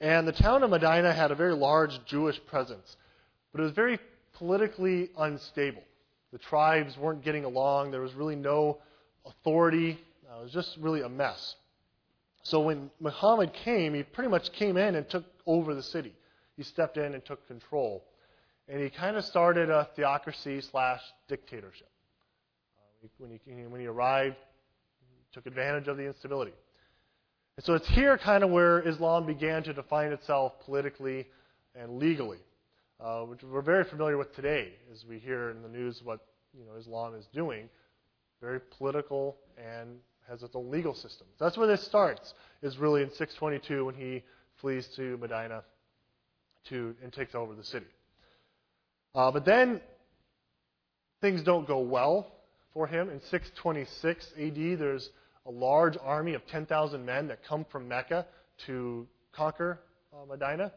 And 0.00 0.28
the 0.28 0.32
town 0.32 0.62
of 0.62 0.70
Medina 0.70 1.12
had 1.12 1.30
a 1.30 1.34
very 1.34 1.54
large 1.54 2.04
Jewish 2.04 2.40
presence, 2.46 2.96
but 3.52 3.60
it 3.60 3.64
was 3.64 3.72
very 3.72 3.98
politically 4.34 5.10
unstable. 5.18 5.82
The 6.32 6.38
tribes 6.38 6.96
weren't 6.96 7.24
getting 7.24 7.44
along. 7.44 7.90
There 7.90 8.00
was 8.00 8.14
really 8.14 8.36
no 8.36 8.78
authority. 9.26 9.98
Uh, 10.30 10.40
it 10.40 10.42
was 10.44 10.52
just 10.52 10.76
really 10.78 11.00
a 11.00 11.08
mess. 11.08 11.56
So 12.44 12.60
when 12.60 12.90
Muhammad 13.00 13.52
came, 13.52 13.94
he 13.94 14.02
pretty 14.02 14.30
much 14.30 14.52
came 14.52 14.76
in 14.76 14.94
and 14.94 15.08
took 15.08 15.24
over 15.46 15.74
the 15.74 15.82
city. 15.82 16.14
He 16.56 16.62
stepped 16.62 16.96
in 16.96 17.14
and 17.14 17.24
took 17.24 17.46
control. 17.48 18.04
And 18.68 18.82
he 18.82 18.90
kind 18.90 19.16
of 19.16 19.24
started 19.24 19.70
a 19.70 19.88
theocracy 19.96 20.60
slash 20.60 21.00
dictatorship. 21.26 21.88
Uh, 23.02 23.08
when, 23.16 23.30
he, 23.30 23.66
when 23.66 23.80
he 23.80 23.86
arrived, 23.86 24.36
he 25.00 25.24
took 25.32 25.46
advantage 25.46 25.88
of 25.88 25.96
the 25.96 26.06
instability. 26.06 26.52
And 27.56 27.64
so 27.64 27.74
it's 27.74 27.88
here 27.88 28.18
kind 28.18 28.44
of 28.44 28.50
where 28.50 28.86
Islam 28.86 29.26
began 29.26 29.62
to 29.64 29.72
define 29.72 30.12
itself 30.12 30.52
politically 30.64 31.26
and 31.74 31.98
legally, 31.98 32.38
uh, 33.00 33.22
which 33.22 33.42
we're 33.42 33.62
very 33.62 33.84
familiar 33.84 34.18
with 34.18 34.34
today 34.36 34.74
as 34.92 35.04
we 35.08 35.18
hear 35.18 35.50
in 35.50 35.62
the 35.62 35.68
news 35.68 36.02
what 36.04 36.20
you 36.56 36.64
know, 36.64 36.78
Islam 36.78 37.14
is 37.14 37.26
doing. 37.32 37.68
Very 38.40 38.60
political 38.76 39.38
and 39.56 39.96
has 40.28 40.42
its 40.42 40.54
own 40.54 40.70
legal 40.70 40.94
system. 40.94 41.26
That's 41.40 41.56
where 41.56 41.66
this 41.66 41.82
starts, 41.84 42.34
is 42.62 42.76
really 42.78 43.02
in 43.02 43.08
622 43.08 43.86
when 43.86 43.94
he 43.94 44.22
flees 44.60 44.86
to 44.96 45.16
Medina 45.16 45.64
to, 46.68 46.94
and 47.02 47.12
takes 47.12 47.34
over 47.34 47.54
the 47.54 47.64
city. 47.64 47.86
Uh, 49.14 49.30
but 49.30 49.44
then 49.44 49.80
things 51.20 51.42
don't 51.42 51.66
go 51.66 51.80
well 51.80 52.32
for 52.72 52.86
him. 52.86 53.10
In 53.10 53.20
626 53.20 54.32
AD, 54.38 54.78
there's 54.78 55.10
a 55.46 55.50
large 55.50 55.96
army 56.02 56.34
of 56.34 56.46
10,000 56.46 57.04
men 57.04 57.28
that 57.28 57.44
come 57.44 57.64
from 57.70 57.88
Mecca 57.88 58.26
to 58.66 59.06
conquer 59.32 59.80
uh, 60.12 60.26
Medina. 60.26 60.72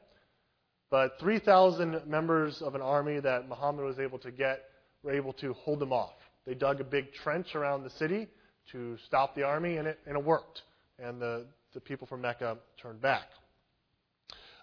But 0.90 1.20
3,000 1.20 2.08
members 2.08 2.62
of 2.62 2.76
an 2.76 2.82
army 2.82 3.20
that 3.20 3.48
Muhammad 3.48 3.86
was 3.86 4.00
able 4.00 4.20
to 4.20 4.32
get 4.32 4.64
were 5.04 5.12
able 5.12 5.34
to 5.34 5.54
hold 5.54 5.80
them 5.80 5.94
off. 5.94 6.14
They 6.46 6.54
dug 6.54 6.82
a 6.82 6.84
big 6.84 7.14
trench 7.14 7.56
around 7.56 7.84
the 7.84 7.90
city 7.92 8.28
to 8.72 8.98
stop 9.06 9.36
the 9.36 9.44
army, 9.44 9.78
and 9.78 9.88
it, 9.88 10.00
and 10.06 10.18
it 10.18 10.24
worked. 10.24 10.62
And 11.00 11.22
the, 11.22 11.46
the 11.74 11.80
people 11.80 12.08
from 12.08 12.22
Mecca 12.22 12.58
turned 12.82 13.02
back. 13.02 13.28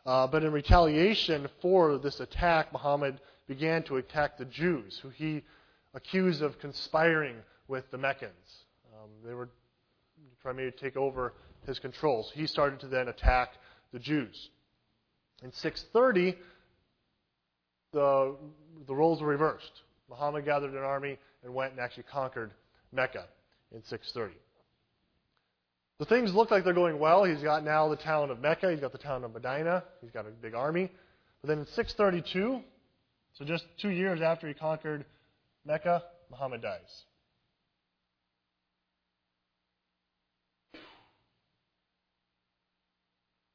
Uh, 0.07 0.27
but 0.27 0.45
in 0.45 0.53
retaliation 0.53 1.49
for 1.61 1.99
this 1.99 2.21
attack, 2.21 2.73
Muhammad 2.73 3.21
began 3.49 3.83
to 3.85 3.97
attack 3.97 4.39
the 4.39 4.45
Jews, 4.45 5.01
who 5.03 5.09
he 5.09 5.43
accused 5.95 6.43
of 6.43 6.59
conspiring 6.61 7.37
with 7.67 7.91
the 7.91 7.99
Meccans. 7.99 8.33
Um, 8.95 9.09
they 9.25 9.35
were 9.35 9.49
trying 10.43 10.59
to 10.59 10.71
take 10.71 10.97
over 10.97 11.33
his 11.67 11.79
controls. 11.79 12.31
He 12.35 12.47
started 12.47 12.81
to 12.81 12.87
then 12.87 13.09
attack 13.09 13.55
the 13.93 13.99
Jews. 13.99 14.51
In 15.43 15.53
630, 15.53 16.39
the, 17.93 18.37
the 18.87 18.95
roles 18.95 19.21
were 19.21 19.29
reversed. 19.29 19.83
Muhammad 20.09 20.45
gathered 20.45 20.73
an 20.73 20.79
army 20.79 21.19
and 21.43 21.55
went 21.55 21.73
and 21.73 21.81
actually 21.81 22.05
conquered 22.05 22.53
Mecca 22.93 23.27
in 23.73 23.83
630. 23.85 24.35
The 25.99 26.05
things 26.05 26.33
look 26.33 26.51
like 26.51 26.65
they're 26.65 26.73
going 26.73 26.99
well. 26.99 27.25
He's 27.25 27.43
got 27.43 27.65
now 27.65 27.89
the 27.89 27.97
town 27.97 28.31
of 28.31 28.41
Mecca, 28.41 28.71
he's 28.71 28.81
got 28.81 28.93
the 28.93 28.99
town 28.99 29.25
of 29.25 29.33
Medina, 29.33 29.83
he's 30.01 30.11
got 30.11 30.27
a 30.27 30.31
big 30.31 30.55
army. 30.55 30.91
But 31.43 31.49
then 31.49 31.59
in 31.61 31.67
632, 31.67 32.63
so 33.39 33.45
just 33.45 33.65
two 33.81 33.91
years 33.91 34.21
after 34.21 34.49
he 34.49 34.55
conquered 34.55 35.05
Mecca, 35.65 36.03
Muhammad 36.29 36.61
dies. 36.61 37.05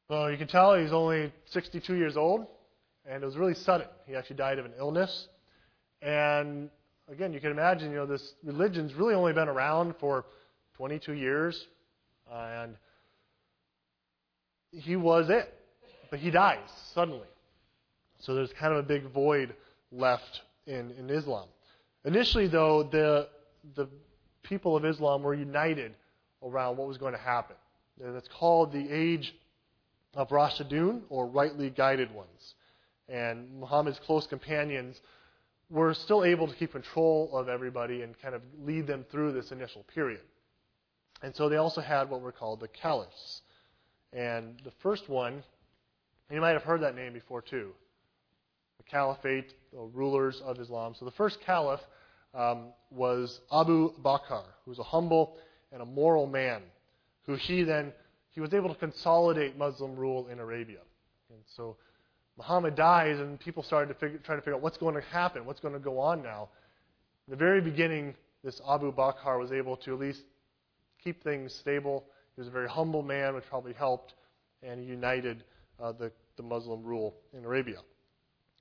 So 0.08 0.28
you 0.28 0.38
can 0.38 0.48
tell 0.48 0.76
he's 0.76 0.94
only 0.94 1.34
62 1.48 1.96
years 1.96 2.16
old, 2.16 2.48
and 3.06 3.22
it 3.22 3.26
was 3.26 3.36
really 3.36 3.56
sudden. 3.56 3.88
He 4.06 4.16
actually 4.16 4.38
died 4.38 4.58
of 4.58 4.66
an 4.66 4.72
illness. 4.78 5.28
And 6.02 6.70
again, 7.12 7.34
you 7.34 7.42
can 7.42 7.52
imagine, 7.52 7.92
you 7.92 7.98
know, 7.98 8.06
this 8.06 8.36
religion's 8.42 8.94
really 8.94 9.16
only 9.16 9.34
been 9.34 9.50
around 9.50 9.96
for 10.00 10.26
22 10.78 11.12
years, 11.14 11.62
and 12.32 12.78
he 14.72 14.96
was 14.96 15.30
it. 15.30 15.54
But 16.10 16.20
he 16.20 16.32
dies 16.32 16.70
suddenly. 16.94 17.28
So 18.20 18.34
there's 18.34 18.52
kind 18.58 18.72
of 18.72 18.80
a 18.80 18.88
big 18.88 19.12
void 19.12 19.54
left 19.94 20.42
in, 20.66 20.92
in 20.92 21.10
Islam. 21.10 21.48
Initially, 22.06 22.48
though, 22.48 22.84
the, 22.84 23.30
the 23.76 23.88
people 24.42 24.76
of 24.76 24.86
Islam 24.86 25.24
were 25.24 25.34
united 25.34 25.96
around 26.42 26.78
what 26.78 26.88
was 26.88 26.98
going 26.98 27.14
to 27.14 27.20
happen. 27.20 27.56
And 28.04 28.16
it's 28.16 28.28
called 28.28 28.74
the 28.74 28.90
age 28.90 29.34
of 30.16 30.30
Rashidun, 30.30 31.02
or 31.10 31.28
rightly 31.28 31.70
guided 31.70 32.14
ones. 32.14 32.56
And 33.08 33.60
Muhammad's 33.60 34.00
close 34.00 34.28
companions 34.28 35.00
were 35.70 35.94
still 35.94 36.24
able 36.24 36.48
to 36.48 36.56
keep 36.56 36.72
control 36.72 37.36
of 37.36 37.50
everybody 37.50 38.02
and 38.02 38.20
kind 38.22 38.36
of 38.36 38.42
lead 38.64 38.86
them 38.86 39.06
through 39.10 39.32
this 39.32 39.52
initial 39.52 39.84
period. 39.94 40.22
And 41.24 41.36
so 41.36 41.50
they 41.50 41.56
also 41.56 41.82
had 41.82 42.10
what 42.10 42.22
were 42.22 42.32
called 42.32 42.60
the 42.60 42.68
caliphs. 42.68 43.42
And 44.12 44.62
the 44.64 44.72
first 44.82 45.10
one, 45.10 45.44
you 46.30 46.42
might 46.42 46.52
have 46.52 46.64
heard 46.64 46.82
that 46.82 46.96
name 46.96 47.14
before 47.14 47.42
too 47.42 47.74
caliphate, 48.94 49.54
the 49.74 49.80
rulers 49.80 50.42
of 50.46 50.60
Islam. 50.60 50.94
So 50.98 51.06
the 51.06 51.12
first 51.12 51.42
caliph 51.42 51.82
um, 52.34 52.68
was 52.92 53.42
Abu 53.52 53.92
Bakr, 54.02 54.44
who 54.64 54.72
was 54.72 54.80
a 54.80 54.84
humble 54.84 55.38
and 55.72 55.82
a 55.82 55.86
moral 55.86 56.28
man, 56.28 56.62
who 57.26 57.36
he 57.36 57.64
then 57.64 57.92
he 58.30 58.40
was 58.40 58.54
able 58.54 58.70
to 58.70 58.80
consolidate 58.80 59.58
Muslim 59.58 59.96
rule 59.96 60.28
in 60.28 60.40
Arabia. 60.40 60.80
And 61.30 61.40
so 61.56 61.78
Muhammad 62.38 62.76
dies, 62.76 63.20
and 63.20 63.40
people 63.40 63.64
started 63.64 63.94
to 63.94 64.00
figure, 64.00 64.20
try 64.20 64.36
to 64.36 64.42
figure 64.42 64.56
out 64.56 64.62
what's 64.62 64.78
going 64.78 64.96
to 64.96 65.02
happen, 65.02 65.46
what's 65.46 65.60
going 65.60 65.74
to 65.74 65.80
go 65.80 66.00
on 66.00 66.24
now. 66.24 66.50
In 67.28 67.32
the 67.32 67.38
very 67.38 67.62
beginning, 67.62 68.16
this 68.44 68.62
Abu 68.68 68.92
Bakr 68.94 69.40
was 69.40 69.52
able 69.52 69.78
to 69.78 69.94
at 69.94 70.00
least 70.00 70.22
keep 71.04 71.24
things 71.24 71.54
stable. 71.54 72.06
He 72.36 72.42
was 72.42 72.48
a 72.48 72.52
very 72.52 72.68
humble 72.68 73.04
man, 73.04 73.36
which 73.36 73.46
probably 73.50 73.74
helped, 73.74 74.16
and 74.64 74.86
united 74.86 75.44
uh, 75.80 75.92
the, 75.92 76.12
the 76.38 76.44
Muslim 76.44 76.84
rule 76.84 77.16
in 77.38 77.46
Arabia. 77.46 77.78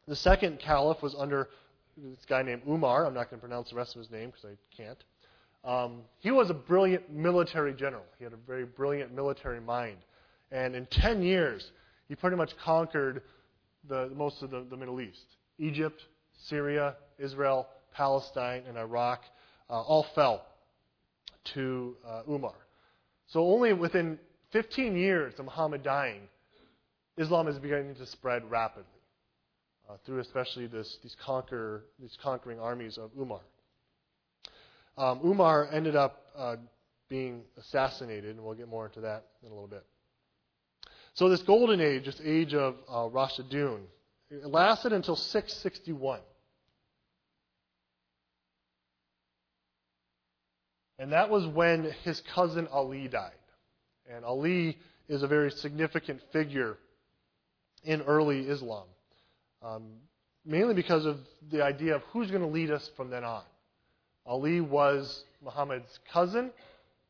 The 0.08 0.16
second 0.16 0.58
caliph 0.58 1.00
was 1.00 1.14
under 1.16 1.48
this 1.96 2.24
guy 2.28 2.42
named 2.42 2.62
Umar. 2.68 3.06
I'm 3.06 3.14
not 3.14 3.30
going 3.30 3.40
to 3.40 3.46
pronounce 3.46 3.70
the 3.70 3.76
rest 3.76 3.94
of 3.94 4.00
his 4.00 4.10
name 4.10 4.30
because 4.30 4.44
I 4.44 4.76
can't. 4.76 5.04
Um, 5.64 6.02
he 6.18 6.30
was 6.32 6.50
a 6.50 6.54
brilliant 6.54 7.10
military 7.10 7.72
general. 7.72 8.04
He 8.18 8.24
had 8.24 8.32
a 8.32 8.38
very 8.46 8.64
brilliant 8.64 9.14
military 9.14 9.60
mind. 9.60 9.98
And 10.50 10.74
in 10.74 10.86
10 10.86 11.22
years, 11.22 11.70
he 12.08 12.16
pretty 12.16 12.36
much 12.36 12.56
conquered 12.58 13.22
the, 13.88 14.10
most 14.14 14.42
of 14.42 14.50
the, 14.50 14.66
the 14.68 14.76
Middle 14.76 15.00
East. 15.00 15.36
Egypt, 15.58 16.02
Syria, 16.46 16.96
Israel, 17.18 17.68
Palestine, 17.94 18.64
and 18.68 18.76
Iraq 18.76 19.22
uh, 19.70 19.74
all 19.74 20.06
fell 20.14 20.44
to 21.54 21.96
uh, 22.06 22.22
Umar. 22.28 22.54
So 23.28 23.46
only 23.46 23.72
within 23.72 24.18
15 24.50 24.96
years 24.96 25.34
of 25.38 25.44
Muhammad 25.44 25.84
dying, 25.84 26.22
Islam 27.16 27.46
is 27.46 27.58
beginning 27.58 27.94
to 27.96 28.06
spread 28.06 28.50
rapidly 28.50 28.91
uh, 29.88 29.94
through 30.04 30.20
especially 30.20 30.66
this, 30.66 30.98
these, 31.02 31.16
conquer, 31.24 31.84
these 31.98 32.16
conquering 32.22 32.60
armies 32.60 32.98
of 32.98 33.10
Umar. 33.18 33.40
Um, 34.96 35.20
Umar 35.24 35.68
ended 35.72 35.96
up 35.96 36.22
uh, 36.36 36.56
being 37.08 37.42
assassinated, 37.58 38.36
and 38.36 38.44
we'll 38.44 38.54
get 38.54 38.68
more 38.68 38.86
into 38.86 39.00
that 39.00 39.26
in 39.42 39.50
a 39.50 39.54
little 39.54 39.68
bit. 39.68 39.84
So 41.14 41.28
this 41.28 41.42
golden 41.42 41.80
age, 41.80 42.06
this 42.06 42.20
age 42.24 42.54
of 42.54 42.76
uh, 42.88 43.08
Rashidun, 43.08 43.80
it 44.30 44.46
lasted 44.46 44.92
until 44.92 45.16
661. 45.16 46.20
And 50.98 51.12
that 51.12 51.28
was 51.28 51.46
when 51.46 51.92
his 52.04 52.22
cousin 52.34 52.68
Ali 52.68 53.08
died. 53.08 53.32
And 54.10 54.24
Ali 54.24 54.78
is 55.08 55.22
a 55.22 55.26
very 55.26 55.50
significant 55.50 56.20
figure 56.32 56.78
in 57.84 58.02
early 58.02 58.46
Islam, 58.46 58.86
um, 59.62 59.84
mainly 60.44 60.74
because 60.74 61.06
of 61.06 61.18
the 61.50 61.62
idea 61.62 61.94
of 61.94 62.02
who's 62.12 62.30
going 62.30 62.42
to 62.42 62.48
lead 62.48 62.70
us 62.70 62.90
from 62.96 63.10
then 63.10 63.24
on. 63.24 63.42
Ali 64.26 64.60
was 64.60 65.24
Muhammad's 65.42 65.98
cousin, 66.12 66.50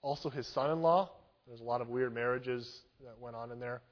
also 0.03 0.31
his 0.31 0.47
son 0.47 0.71
in 0.71 0.83
law. 0.83 1.11
There's 1.47 1.61
a 1.61 1.65
lot 1.65 1.81
of 1.81 1.89
weird 1.89 2.15
marriages 2.15 2.83
that 3.05 3.19
went 3.21 3.37
on 3.37 3.51
in 3.53 3.59
there. 3.59 3.83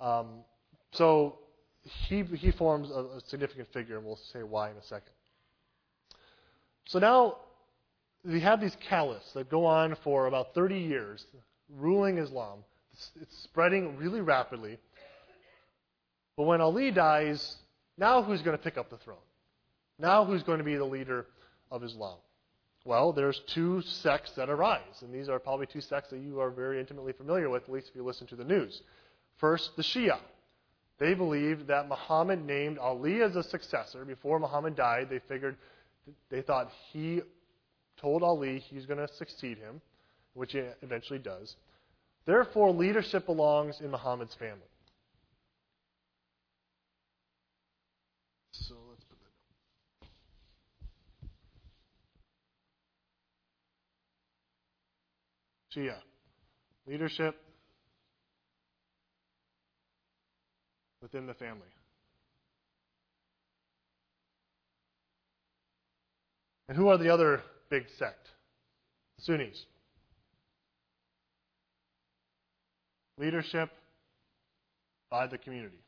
Um, 0.00 0.44
so 0.92 1.38
he, 1.82 2.22
he 2.22 2.50
forms 2.52 2.90
a, 2.90 3.16
a 3.16 3.20
significant 3.26 3.72
figure, 3.72 3.96
and 3.96 4.04
we'll 4.04 4.20
say 4.32 4.42
why 4.42 4.70
in 4.70 4.76
a 4.76 4.82
second. 4.82 5.12
So 6.86 6.98
now 6.98 7.36
we 8.24 8.40
have 8.40 8.60
these 8.60 8.76
caliphs 8.88 9.32
that 9.32 9.48
go 9.48 9.64
on 9.64 9.96
for 10.02 10.26
about 10.26 10.54
30 10.54 10.78
years 10.78 11.24
ruling 11.68 12.18
Islam. 12.18 12.64
It's, 12.92 13.10
it's 13.20 13.42
spreading 13.44 13.96
really 13.96 14.20
rapidly. 14.20 14.78
But 16.36 16.44
when 16.44 16.60
Ali 16.60 16.90
dies, 16.90 17.56
now 18.00 18.22
who's 18.22 18.42
going 18.42 18.56
to 18.56 18.62
pick 18.62 18.76
up 18.76 18.90
the 18.90 18.96
throne? 18.96 19.18
Now 19.98 20.24
who's 20.24 20.42
going 20.42 20.58
to 20.58 20.64
be 20.64 20.76
the 20.76 20.84
leader 20.84 21.26
of 21.70 21.84
Islam? 21.84 22.16
Well, 22.84 23.12
there's 23.12 23.40
two 23.46 23.82
sects 23.82 24.32
that 24.32 24.48
arise, 24.48 25.02
and 25.02 25.12
these 25.12 25.28
are 25.28 25.38
probably 25.38 25.66
two 25.66 25.82
sects 25.82 26.08
that 26.10 26.20
you 26.20 26.40
are 26.40 26.50
very 26.50 26.80
intimately 26.80 27.12
familiar 27.12 27.50
with, 27.50 27.64
at 27.64 27.70
least 27.70 27.88
if 27.90 27.94
you 27.94 28.02
listen 28.02 28.26
to 28.28 28.36
the 28.36 28.44
news. 28.44 28.80
First, 29.36 29.76
the 29.76 29.82
Shia. 29.82 30.18
They 30.98 31.14
believed 31.14 31.66
that 31.68 31.88
Muhammad 31.88 32.44
named 32.44 32.78
Ali 32.78 33.22
as 33.22 33.36
a 33.36 33.42
successor 33.42 34.04
before 34.04 34.38
Muhammad 34.38 34.76
died. 34.76 35.08
They 35.10 35.20
figured, 35.28 35.56
they 36.30 36.42
thought 36.42 36.70
he 36.92 37.20
told 37.98 38.22
Ali 38.22 38.58
he's 38.58 38.86
going 38.86 38.98
to 38.98 39.12
succeed 39.14 39.58
him, 39.58 39.80
which 40.34 40.52
he 40.52 40.62
eventually 40.82 41.18
does. 41.18 41.56
Therefore, 42.26 42.70
leadership 42.70 43.26
belongs 43.26 43.80
in 43.80 43.90
Muhammad's 43.90 44.34
family. 44.34 44.60
So 48.52 48.74
let's 48.90 49.04
put 49.04 49.18
down. 55.74 55.84
Shia. 55.84 55.94
Leadership 56.86 57.36
within 61.02 61.26
the 61.26 61.34
family. 61.34 61.68
And 66.68 66.76
who 66.76 66.88
are 66.88 66.98
the 66.98 67.12
other 67.12 67.42
big 67.68 67.84
sect? 67.98 68.28
Sunnis. 69.18 69.64
Leadership 73.18 73.70
by 75.10 75.26
the 75.26 75.36
community. 75.36 75.80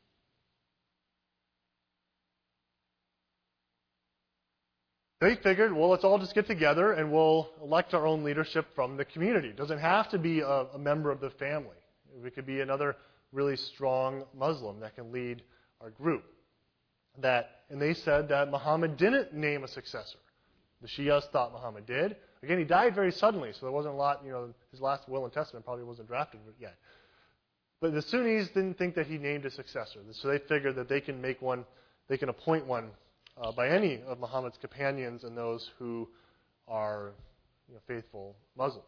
They 5.23 5.37
figured, 5.37 5.71
well, 5.71 5.87
let's 5.87 6.03
all 6.03 6.19
just 6.19 6.35
get 6.35 6.47
together 6.47 6.91
and 6.91 7.09
we'll 7.09 7.49
elect 7.63 7.93
our 7.93 8.05
own 8.05 8.25
leadership 8.25 8.65
from 8.75 8.97
the 8.97 9.05
community. 9.05 9.47
It 9.47 9.55
doesn't 9.55 9.79
have 9.79 10.09
to 10.09 10.17
be 10.17 10.41
a, 10.41 10.65
a 10.73 10.77
member 10.77 11.11
of 11.11 11.21
the 11.21 11.29
family. 11.29 11.77
It 12.25 12.35
could 12.35 12.45
be 12.45 12.59
another 12.59 12.97
really 13.31 13.55
strong 13.55 14.25
Muslim 14.37 14.81
that 14.81 14.95
can 14.95 15.13
lead 15.13 15.41
our 15.79 15.91
group. 15.91 16.25
That, 17.19 17.61
and 17.69 17.81
they 17.81 17.93
said 17.93 18.27
that 18.29 18.51
Muhammad 18.51 18.97
didn't 18.97 19.33
name 19.33 19.63
a 19.63 19.67
successor. 19.69 20.17
The 20.81 20.89
Shias 20.89 21.23
thought 21.31 21.53
Muhammad 21.53 21.85
did. 21.85 22.17
Again, 22.43 22.59
he 22.59 22.65
died 22.65 22.93
very 22.93 23.13
suddenly, 23.13 23.53
so 23.53 23.59
there 23.61 23.71
wasn't 23.71 23.93
a 23.93 23.97
lot, 23.97 24.23
you 24.25 24.31
know, 24.31 24.49
his 24.71 24.81
last 24.81 25.07
will 25.07 25.23
and 25.23 25.31
testament 25.31 25.63
probably 25.63 25.85
wasn't 25.85 26.09
drafted 26.09 26.41
yet. 26.59 26.75
But 27.79 27.93
the 27.93 28.01
Sunnis 28.01 28.49
didn't 28.49 28.77
think 28.77 28.95
that 28.95 29.07
he 29.07 29.17
named 29.17 29.45
a 29.45 29.51
successor. 29.51 30.01
So 30.11 30.27
they 30.27 30.39
figured 30.39 30.75
that 30.75 30.89
they 30.89 30.99
can 30.99 31.21
make 31.21 31.41
one, 31.41 31.63
they 32.09 32.17
can 32.17 32.27
appoint 32.27 32.67
one 32.67 32.89
uh, 33.41 33.51
by 33.51 33.69
any 33.69 34.01
of 34.07 34.19
Muhammad's 34.19 34.57
companions 34.57 35.23
and 35.23 35.37
those 35.37 35.69
who 35.79 36.07
are 36.67 37.11
you 37.67 37.75
know, 37.75 37.81
faithful 37.87 38.35
Muslims. 38.57 38.85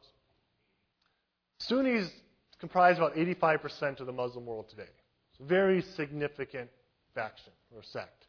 Sunnis 1.60 2.10
comprise 2.60 2.98
about 2.98 3.16
85% 3.16 4.00
of 4.00 4.06
the 4.06 4.14
Muslim 4.14 4.46
world 4.46 4.70
today. 4.70 4.90
It's 5.32 5.40
a 5.40 5.44
very 5.44 5.82
significant 5.82 6.70
faction 7.14 7.54
or 7.76 7.82
sect. 7.84 8.26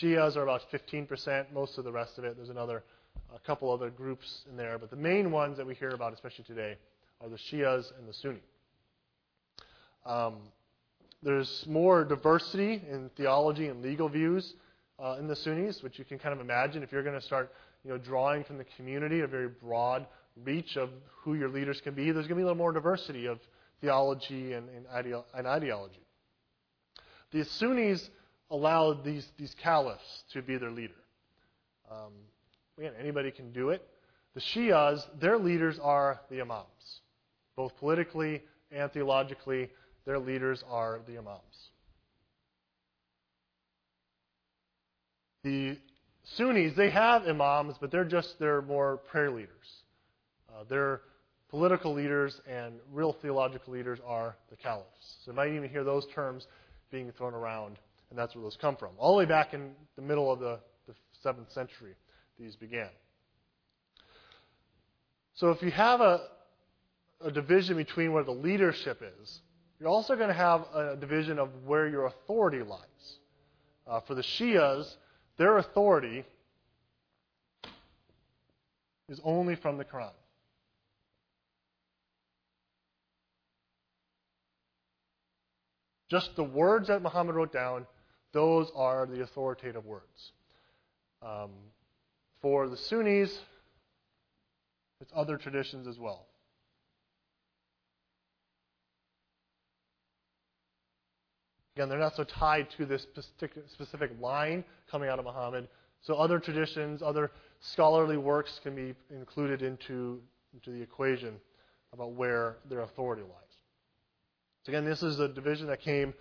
Shias 0.00 0.36
are 0.36 0.42
about 0.42 0.62
15%, 0.70 1.52
most 1.52 1.78
of 1.78 1.84
the 1.84 1.92
rest 1.92 2.18
of 2.18 2.24
it. 2.24 2.36
There's 2.36 2.50
another, 2.50 2.84
a 3.34 3.38
couple 3.40 3.72
other 3.72 3.90
groups 3.90 4.44
in 4.48 4.56
there, 4.56 4.78
but 4.78 4.90
the 4.90 4.96
main 4.96 5.30
ones 5.30 5.56
that 5.56 5.66
we 5.66 5.74
hear 5.74 5.90
about, 5.90 6.12
especially 6.12 6.44
today, 6.44 6.76
are 7.20 7.28
the 7.28 7.36
Shias 7.36 7.90
and 7.98 8.08
the 8.08 8.14
Sunni. 8.14 8.40
Um, 10.06 10.36
there's 11.22 11.64
more 11.66 12.04
diversity 12.04 12.80
in 12.90 13.10
theology 13.16 13.66
and 13.66 13.82
legal 13.82 14.08
views 14.08 14.54
uh, 14.98 15.16
in 15.18 15.26
the 15.26 15.36
Sunnis, 15.36 15.82
which 15.82 15.98
you 15.98 16.04
can 16.04 16.18
kind 16.18 16.34
of 16.34 16.40
imagine 16.40 16.82
if 16.82 16.92
you're 16.92 17.02
going 17.02 17.18
to 17.18 17.24
start, 17.24 17.52
you 17.84 17.90
know, 17.90 17.98
drawing 17.98 18.44
from 18.44 18.58
the 18.58 18.66
community 18.76 19.20
a 19.20 19.26
very 19.26 19.48
broad 19.48 20.06
reach 20.44 20.76
of 20.76 20.90
who 21.22 21.34
your 21.34 21.48
leaders 21.48 21.80
can 21.80 21.94
be. 21.94 22.10
There's 22.10 22.26
going 22.26 22.30
to 22.30 22.34
be 22.36 22.42
a 22.42 22.46
little 22.46 22.56
more 22.56 22.72
diversity 22.72 23.26
of 23.26 23.38
theology 23.80 24.52
and, 24.52 24.68
and, 24.70 24.86
ideo- 24.86 25.24
and 25.34 25.46
ideology. 25.46 26.04
The 27.30 27.44
Sunnis 27.44 28.08
allowed 28.50 29.04
these, 29.04 29.26
these 29.36 29.54
caliphs 29.62 30.24
to 30.32 30.42
be 30.42 30.56
their 30.56 30.70
leader. 30.70 30.94
Um, 31.90 32.12
again, 32.78 32.92
anybody 32.98 33.30
can 33.30 33.52
do 33.52 33.70
it. 33.70 33.86
The 34.34 34.40
Shias, 34.40 35.04
their 35.20 35.38
leaders 35.38 35.78
are 35.82 36.20
the 36.30 36.40
Imams, 36.40 37.00
both 37.56 37.76
politically 37.78 38.42
and 38.70 38.90
theologically. 38.92 39.70
Their 40.04 40.18
leaders 40.18 40.62
are 40.68 41.00
the 41.06 41.18
Imams. 41.18 41.70
The 45.48 45.78
Sunnis, 46.36 46.74
they 46.76 46.90
have 46.90 47.26
Imams, 47.26 47.76
but 47.80 47.90
they're 47.90 48.04
just 48.04 48.38
their 48.38 48.60
more 48.60 48.98
prayer 48.98 49.30
leaders. 49.30 49.82
Uh, 50.50 50.64
their 50.68 51.00
political 51.48 51.94
leaders 51.94 52.38
and 52.46 52.74
real 52.92 53.14
theological 53.14 53.72
leaders 53.72 53.98
are 54.06 54.36
the 54.50 54.56
caliphs. 54.56 55.16
So 55.24 55.30
you 55.30 55.36
might 55.36 55.52
even 55.54 55.70
hear 55.70 55.84
those 55.84 56.06
terms 56.14 56.46
being 56.90 57.10
thrown 57.12 57.32
around 57.32 57.78
and 58.10 58.18
that's 58.18 58.34
where 58.34 58.42
those 58.42 58.58
come 58.60 58.76
from. 58.76 58.90
All 58.98 59.12
the 59.12 59.18
way 59.18 59.24
back 59.24 59.54
in 59.54 59.70
the 59.96 60.02
middle 60.02 60.30
of 60.30 60.38
the, 60.38 60.60
the 60.86 60.94
7th 61.24 61.50
century, 61.54 61.94
these 62.38 62.54
began. 62.56 62.90
So 65.34 65.50
if 65.50 65.62
you 65.62 65.70
have 65.70 66.02
a, 66.02 66.26
a 67.22 67.30
division 67.30 67.78
between 67.78 68.12
where 68.12 68.24
the 68.24 68.32
leadership 68.32 69.02
is, 69.22 69.40
you're 69.80 69.88
also 69.88 70.14
going 70.14 70.28
to 70.28 70.34
have 70.34 70.66
a 70.74 70.96
division 70.96 71.38
of 71.38 71.48
where 71.64 71.88
your 71.88 72.06
authority 72.06 72.62
lies. 72.62 72.80
Uh, 73.86 74.00
for 74.00 74.14
the 74.14 74.22
Shias, 74.22 74.96
their 75.38 75.58
authority 75.58 76.24
is 79.08 79.20
only 79.24 79.56
from 79.56 79.78
the 79.78 79.84
Quran. 79.84 80.10
Just 86.10 86.36
the 86.36 86.44
words 86.44 86.88
that 86.88 87.02
Muhammad 87.02 87.34
wrote 87.34 87.52
down 87.52 87.86
those 88.32 88.70
are 88.74 89.06
the 89.06 89.22
authoritative 89.22 89.86
words. 89.86 90.32
Um, 91.22 91.50
for 92.42 92.68
the 92.68 92.76
Sunnis, 92.76 93.36
it's 95.00 95.12
other 95.14 95.36
traditions 95.36 95.86
as 95.86 95.98
well. 95.98 96.26
Again, 101.78 101.88
they're 101.88 102.00
not 102.00 102.16
so 102.16 102.24
tied 102.24 102.68
to 102.76 102.86
this 102.86 103.06
specific 103.68 104.10
line 104.20 104.64
coming 104.90 105.08
out 105.08 105.20
of 105.20 105.24
Muhammad. 105.24 105.68
So 106.00 106.14
other 106.14 106.40
traditions, 106.40 107.02
other 107.02 107.30
scholarly 107.60 108.16
works 108.16 108.58
can 108.64 108.74
be 108.74 108.96
included 109.10 109.62
into, 109.62 110.20
into 110.52 110.72
the 110.72 110.82
equation 110.82 111.36
about 111.92 112.14
where 112.14 112.56
their 112.68 112.80
authority 112.80 113.22
lies. 113.22 113.30
So 114.64 114.70
again, 114.70 114.84
this 114.84 115.04
is 115.04 115.20
a 115.20 115.28
division 115.28 115.68
that 115.68 115.80
came 115.80 116.14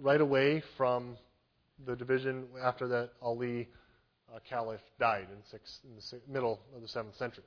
right 0.00 0.20
away 0.20 0.64
from 0.76 1.16
the 1.86 1.94
division 1.94 2.48
after 2.60 2.88
that 2.88 3.10
Ali 3.22 3.68
uh, 4.34 4.40
Caliph 4.50 4.80
died 4.98 5.28
in, 5.30 5.38
six, 5.48 5.82
in 5.84 5.94
the 5.94 6.32
middle 6.32 6.58
of 6.74 6.82
the 6.82 6.88
7th 6.88 7.16
century. 7.16 7.44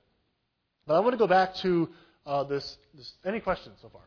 But 0.87 0.93
I 0.93 1.01
want 1.01 1.11
to 1.11 1.17
go 1.17 1.27
back 1.27 1.55
to 1.55 1.89
uh, 2.25 2.45
this, 2.45 2.77
this. 2.93 3.15
Any 3.25 3.41
questions 3.41 3.79
so 3.81 3.89
far? 3.89 4.03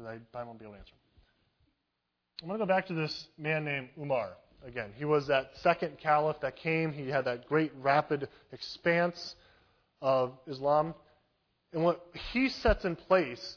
I 0.00 0.18
probably 0.32 0.46
won't 0.48 0.58
be 0.58 0.64
able 0.64 0.74
to 0.74 0.80
answer. 0.80 0.94
I'm 2.42 2.48
going 2.48 2.58
to 2.58 2.66
go 2.66 2.68
back 2.68 2.86
to 2.88 2.94
this 2.94 3.28
man 3.38 3.64
named 3.64 3.90
Umar. 3.98 4.30
Again, 4.66 4.90
he 4.96 5.04
was 5.04 5.28
that 5.28 5.52
second 5.62 5.98
caliph 5.98 6.40
that 6.40 6.56
came. 6.56 6.92
He 6.92 7.08
had 7.08 7.26
that 7.26 7.46
great 7.46 7.72
rapid 7.80 8.28
expanse 8.50 9.36
of 10.02 10.32
Islam. 10.48 10.94
And 11.72 11.84
what 11.84 12.04
he 12.32 12.48
sets 12.48 12.84
in 12.84 12.96
place 12.96 13.56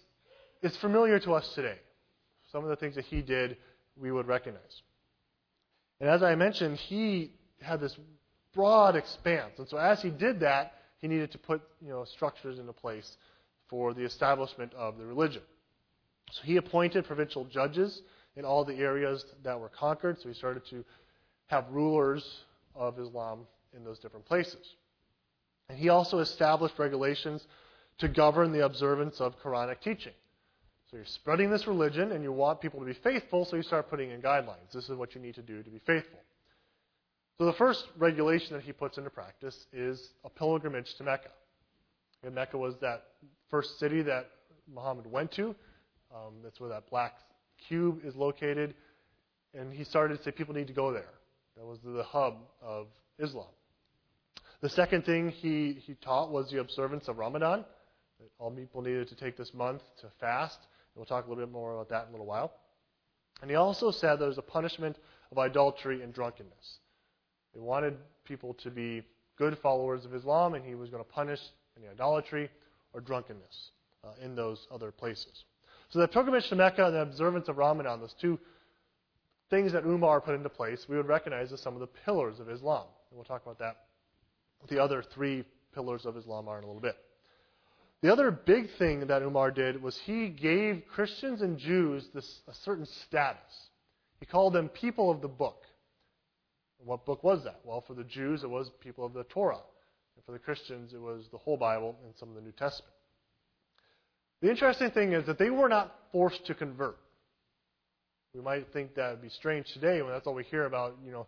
is 0.62 0.76
familiar 0.78 1.20
to 1.20 1.34
us 1.34 1.48
today. 1.56 1.78
Some 2.52 2.64
of 2.64 2.70
the 2.70 2.76
things 2.76 2.96
that 2.96 3.06
he 3.06 3.22
did, 3.22 3.58
we 3.96 4.12
would 4.12 4.28
recognize. 4.28 4.82
And 6.00 6.10
as 6.10 6.22
I 6.22 6.36
mentioned, 6.36 6.78
he 6.78 7.32
had 7.62 7.80
this 7.80 7.98
broad 8.54 8.96
expanse. 8.96 9.54
And 9.58 9.68
so 9.68 9.78
as 9.78 10.02
he 10.02 10.12
did 10.12 10.42
that, 10.42 10.74
he 11.00 11.08
needed 11.08 11.32
to 11.32 11.40
put 11.40 11.62
you 11.82 11.90
know, 11.90 12.06
structures 12.06 12.60
into 12.60 12.74
place 12.74 13.18
for 13.70 13.94
the 13.96 14.04
establishment 14.04 14.74
of 14.76 14.98
the 15.00 15.06
religion. 15.06 15.42
So 16.32 16.42
he 16.44 16.58
appointed 16.58 17.06
provincial 17.06 17.46
judges 17.46 18.02
in 18.36 18.46
all 18.46 18.66
the 18.66 18.76
areas 18.76 19.26
that 19.44 19.60
were 19.60 19.70
conquered. 19.70 20.22
So 20.22 20.30
he 20.30 20.36
started 20.36 20.66
to 20.70 20.84
have 21.48 21.66
rulers 21.72 22.44
of 22.76 23.00
Islam 23.00 23.48
in 23.76 23.84
those 23.84 24.00
different 24.00 24.26
places. 24.26 24.76
And 25.70 25.78
he 25.78 25.90
also 25.90 26.20
established 26.20 26.78
regulations 26.78 27.46
to 28.00 28.08
govern 28.08 28.52
the 28.52 28.66
observance 28.66 29.20
of 29.20 29.40
Quranic 29.42 29.82
teaching. 29.82 30.14
So 30.90 30.98
you're 30.98 31.06
spreading 31.06 31.50
this 31.50 31.68
religion 31.68 32.12
and 32.12 32.24
you 32.24 32.32
want 32.32 32.62
people 32.62 32.80
to 32.80 32.86
be 32.86 32.94
faithful, 32.94 33.44
so 33.44 33.58
you 33.58 33.64
start 33.64 33.90
putting 33.90 34.12
in 34.12 34.22
guidelines. 34.22 34.72
This 34.74 34.86
is 34.90 34.96
what 34.96 35.16
you 35.16 35.22
need 35.22 35.36
to 35.36 35.42
do 35.42 35.62
to 35.62 35.70
be 35.70 35.80
faithful. 35.80 36.20
So 37.38 37.46
the 37.46 37.54
first 37.54 37.86
regulation 37.98 38.56
that 38.56 38.64
he 38.64 38.72
puts 38.72 38.98
into 38.98 39.10
practice 39.10 39.66
is 39.74 40.12
a 40.24 40.30
pilgrimage 40.30 40.96
to 40.96 41.04
Mecca. 41.04 41.30
And 42.24 42.34
Mecca 42.34 42.58
was 42.58 42.76
that 42.78 43.04
first 43.50 43.80
city 43.80 44.02
that 44.04 44.30
Muhammad 44.74 45.12
went 45.12 45.32
to. 45.34 45.56
Um, 46.14 46.36
that's 46.44 46.60
where 46.60 46.70
that 46.70 46.90
black 46.90 47.18
cube 47.68 48.02
is 48.04 48.16
located. 48.16 48.74
And 49.54 49.74
he 49.74 49.84
started 49.84 50.18
to 50.18 50.24
say 50.24 50.32
people 50.32 50.54
need 50.54 50.68
to 50.68 50.74
go 50.74 50.92
there. 50.92 51.10
That 51.58 51.66
was 51.66 51.80
the 51.84 52.04
hub 52.04 52.38
of 52.62 52.88
Islam. 53.20 53.48
The 54.62 54.70
second 54.70 55.06
thing 55.06 55.30
he, 55.30 55.74
he 55.86 55.96
taught 55.96 56.32
was 56.32 56.50
the 56.50 56.60
observance 56.60 57.08
of 57.08 57.18
Ramadan. 57.18 57.66
That 58.20 58.30
all 58.40 58.52
people 58.52 58.82
needed 58.82 59.08
to 59.10 59.16
take 59.16 59.38
this 59.38 59.54
month 59.54 59.82
to 60.02 60.08
fast 60.20 60.60
And 60.60 60.68
We'll 60.96 61.06
talk 61.06 61.26
a 61.26 61.30
little 61.30 61.44
bit 61.44 61.52
more 61.52 61.74
about 61.74 61.90
that 61.90 62.04
in 62.04 62.10
a 62.10 62.12
little 62.12 62.26
while. 62.26 62.54
And 63.42 63.52
he 63.52 63.56
also 63.56 63.92
said 63.92 64.20
there's 64.20 64.40
a 64.40 64.44
punishment 64.44 64.98
of 65.32 65.38
idolatry 65.38 66.02
and 66.02 66.14
drunkenness. 66.14 66.80
He 67.54 67.60
wanted 67.60 67.98
people 68.24 68.56
to 68.56 68.72
be 68.72 69.04
good 69.38 69.58
followers 69.60 70.06
of 70.06 70.16
Islam, 70.16 70.56
and 70.56 70.66
he 70.66 70.76
was 70.76 70.90
going 70.90 71.04
to 71.04 71.10
punish 71.10 71.40
any 71.78 71.88
idolatry 71.88 72.50
or 72.94 73.02
drunkenness 73.02 73.72
uh, 74.04 74.10
in 74.24 74.36
those 74.36 74.68
other 74.72 74.92
places. 74.92 75.44
So 75.90 76.00
the 76.00 76.08
pilgrimage 76.08 76.50
to 76.50 76.56
Mecca 76.56 76.86
and 76.86 76.96
the 76.96 77.02
observance 77.02 77.48
of 77.48 77.58
Ramadan, 77.58 78.02
those 78.02 78.16
two 78.20 78.40
things 79.50 79.72
that 79.72 79.86
Umar 79.86 80.20
put 80.20 80.36
into 80.36 80.50
place, 80.50 80.86
we 80.90 80.98
would 80.98 81.08
recognize 81.08 81.52
as 81.54 81.62
some 81.62 81.74
of 81.74 81.80
the 81.80 81.88
pillars 81.88 82.40
of 82.40 82.50
Islam. 82.50 82.86
And 83.10 83.18
we'll 83.18 83.26
talk 83.26 83.44
about 83.44 83.60
that. 83.60 83.78
The 84.70 84.82
other 84.84 85.04
three 85.14 85.46
pillars 85.74 86.06
of 86.06 86.18
Islam 86.18 86.48
are 86.48 86.58
in 86.58 86.64
a 86.64 86.68
little 86.68 86.82
bit. 86.82 86.98
The 88.02 88.12
other 88.12 88.30
big 88.32 88.70
thing 88.78 89.08
that 89.08 89.22
Umar 89.22 89.52
did 89.52 89.82
was 89.82 89.98
he 89.98 90.28
gave 90.28 90.84
Christians 90.94 91.42
and 91.42 91.58
Jews 91.58 92.08
this, 92.14 92.42
a 92.48 92.54
certain 92.54 92.86
status. 92.86 93.70
He 94.20 94.26
called 94.26 94.54
them 94.54 94.70
people 94.70 95.10
of 95.10 95.22
the 95.22 95.28
book. 95.28 95.64
what 96.84 97.06
book 97.06 97.24
was 97.24 97.44
that? 97.46 97.62
Well, 97.64 97.84
for 97.88 97.94
the 97.94 98.04
Jews, 98.04 98.44
it 98.44 98.50
was 98.50 98.70
people 98.82 99.06
of 99.06 99.14
the 99.14 99.24
Torah. 99.24 99.62
And 100.16 100.26
for 100.26 100.32
the 100.32 100.40
Christians, 100.40 100.94
it 100.94 101.02
was 101.02 101.28
the 101.32 101.38
whole 101.38 101.58
Bible 101.58 101.96
and 102.04 102.14
some 102.18 102.30
of 102.30 102.36
the 102.36 102.42
New 102.42 102.52
Testament. 102.52 102.94
The 104.42 104.50
interesting 104.50 104.92
thing 104.92 105.14
is 105.14 105.26
that 105.26 105.38
they 105.38 105.50
were 105.50 105.70
not 105.70 105.94
forced 106.12 106.46
to 106.46 106.54
convert. 106.54 106.98
We 108.34 108.42
might 108.42 108.72
think 108.72 108.96
that 108.96 109.12
would 109.12 109.22
be 109.22 109.30
strange 109.30 109.72
today 109.74 110.02
when 110.02 110.12
that's 110.12 110.28
all 110.28 110.36
we 110.36 110.44
hear 110.44 110.66
about, 110.66 110.96
you 111.04 111.12
know, 111.12 111.26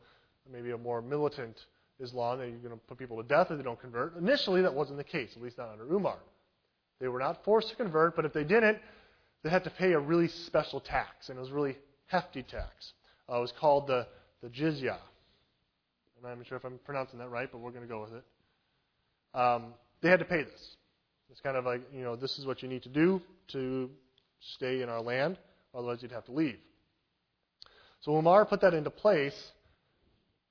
maybe 0.51 0.71
a 0.71 0.77
more 0.77 1.01
militant 1.01 1.57
Islam, 1.99 2.39
that 2.39 2.47
you're 2.47 2.57
going 2.57 2.73
to 2.73 2.79
put 2.87 2.97
people 2.97 3.17
to 3.17 3.27
death 3.27 3.47
if 3.49 3.57
they 3.57 3.63
don't 3.63 3.79
convert. 3.79 4.15
Initially, 4.17 4.61
that 4.61 4.73
wasn't 4.73 4.97
the 4.97 5.03
case, 5.03 5.31
at 5.35 5.41
least 5.41 5.57
not 5.57 5.69
under 5.69 5.85
Umar. 5.85 6.17
They 6.99 7.07
were 7.07 7.19
not 7.19 7.43
forced 7.43 7.69
to 7.69 7.75
convert, 7.75 8.15
but 8.15 8.25
if 8.25 8.33
they 8.33 8.43
didn't, 8.43 8.77
they 9.43 9.49
had 9.49 9.63
to 9.63 9.69
pay 9.69 9.93
a 9.93 9.99
really 9.99 10.27
special 10.27 10.79
tax, 10.79 11.29
and 11.29 11.37
it 11.37 11.41
was 11.41 11.49
a 11.49 11.53
really 11.53 11.77
hefty 12.07 12.43
tax. 12.43 12.93
Uh, 13.29 13.37
it 13.37 13.41
was 13.41 13.53
called 13.53 13.87
the, 13.87 14.07
the 14.41 14.49
jizya. 14.49 14.97
I'm 16.17 16.23
not 16.23 16.33
even 16.33 16.45
sure 16.45 16.57
if 16.57 16.65
I'm 16.65 16.79
pronouncing 16.85 17.19
that 17.19 17.29
right, 17.29 17.49
but 17.51 17.59
we're 17.59 17.71
going 17.71 17.83
to 17.83 17.89
go 17.89 18.01
with 18.01 18.13
it. 18.13 18.23
Um, 19.37 19.73
they 20.01 20.09
had 20.09 20.19
to 20.19 20.25
pay 20.25 20.43
this. 20.43 20.75
It's 21.29 21.41
kind 21.41 21.57
of 21.57 21.65
like, 21.65 21.81
you 21.93 22.03
know, 22.03 22.15
this 22.15 22.39
is 22.39 22.45
what 22.45 22.63
you 22.63 22.69
need 22.69 22.83
to 22.83 22.89
do 22.89 23.21
to 23.49 23.89
stay 24.55 24.81
in 24.81 24.89
our 24.89 25.01
land, 25.01 25.37
otherwise 25.75 26.01
you'd 26.01 26.11
have 26.11 26.25
to 26.25 26.31
leave. 26.31 26.57
So 28.01 28.17
Umar 28.17 28.45
put 28.45 28.61
that 28.61 28.73
into 28.73 28.89
place, 28.89 29.51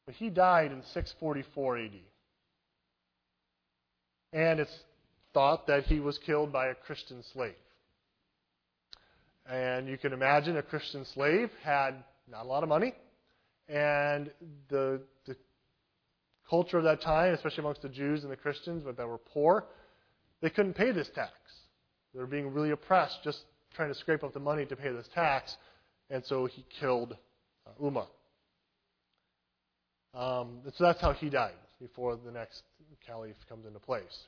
but 0.07 0.15
he 0.15 0.31
died 0.31 0.73
in 0.73 0.83
644 0.83 1.79
AD. 1.79 1.91
And 4.33 4.61
it's 4.61 4.79
thought 5.33 5.67
that 5.67 5.85
he 5.85 6.01
was 6.01 6.19
killed 6.19 6.53
by 6.53 6.69
a 6.69 6.75
Christian 6.75 7.23
slave. 7.33 7.55
And 9.49 9.89
you 9.89 9.97
can 9.97 10.13
imagine 10.13 10.57
a 10.59 10.63
Christian 10.63 11.05
slave 11.07 11.51
had 11.63 11.95
not 12.31 12.45
a 12.45 12.49
lot 12.49 12.63
of 12.63 12.69
money, 12.69 12.93
and 13.69 14.31
the, 14.69 15.01
the 15.27 15.37
culture 16.49 16.79
of 16.79 16.85
that 16.85 17.01
time, 17.01 17.33
especially 17.33 17.63
amongst 17.63 17.83
the 17.83 17.89
Jews 17.89 18.23
and 18.23 18.33
the 18.33 18.37
Christians, 18.37 18.83
but 18.85 18.97
that 18.99 19.09
were 19.09 19.19
poor, 19.19 19.65
they 20.41 20.51
couldn't 20.51 20.75
pay 20.75 20.93
this 20.93 21.09
tax. 21.15 21.33
They 22.15 22.21
were 22.21 22.27
being 22.27 22.53
really 22.53 22.71
oppressed, 22.71 23.19
just 23.23 23.41
trying 23.75 23.89
to 23.89 23.95
scrape 23.95 24.25
up 24.25 24.33
the 24.33 24.41
money 24.41 24.65
to 24.67 24.77
pay 24.77 24.91
this 24.91 25.09
tax, 25.15 25.57
and 26.11 26.25
so 26.25 26.47
he 26.47 26.65
killed 26.81 27.17
uh, 27.67 27.85
Umar. 27.85 28.07
Um, 30.15 30.61
so 30.77 30.85
that's 30.85 31.01
how 31.01 31.13
he 31.13 31.29
died 31.29 31.53
before 31.81 32.17
the 32.17 32.33
next 32.33 32.63
caliph 33.07 33.37
comes 33.49 33.67
into 33.67 33.79
place. 33.79 34.27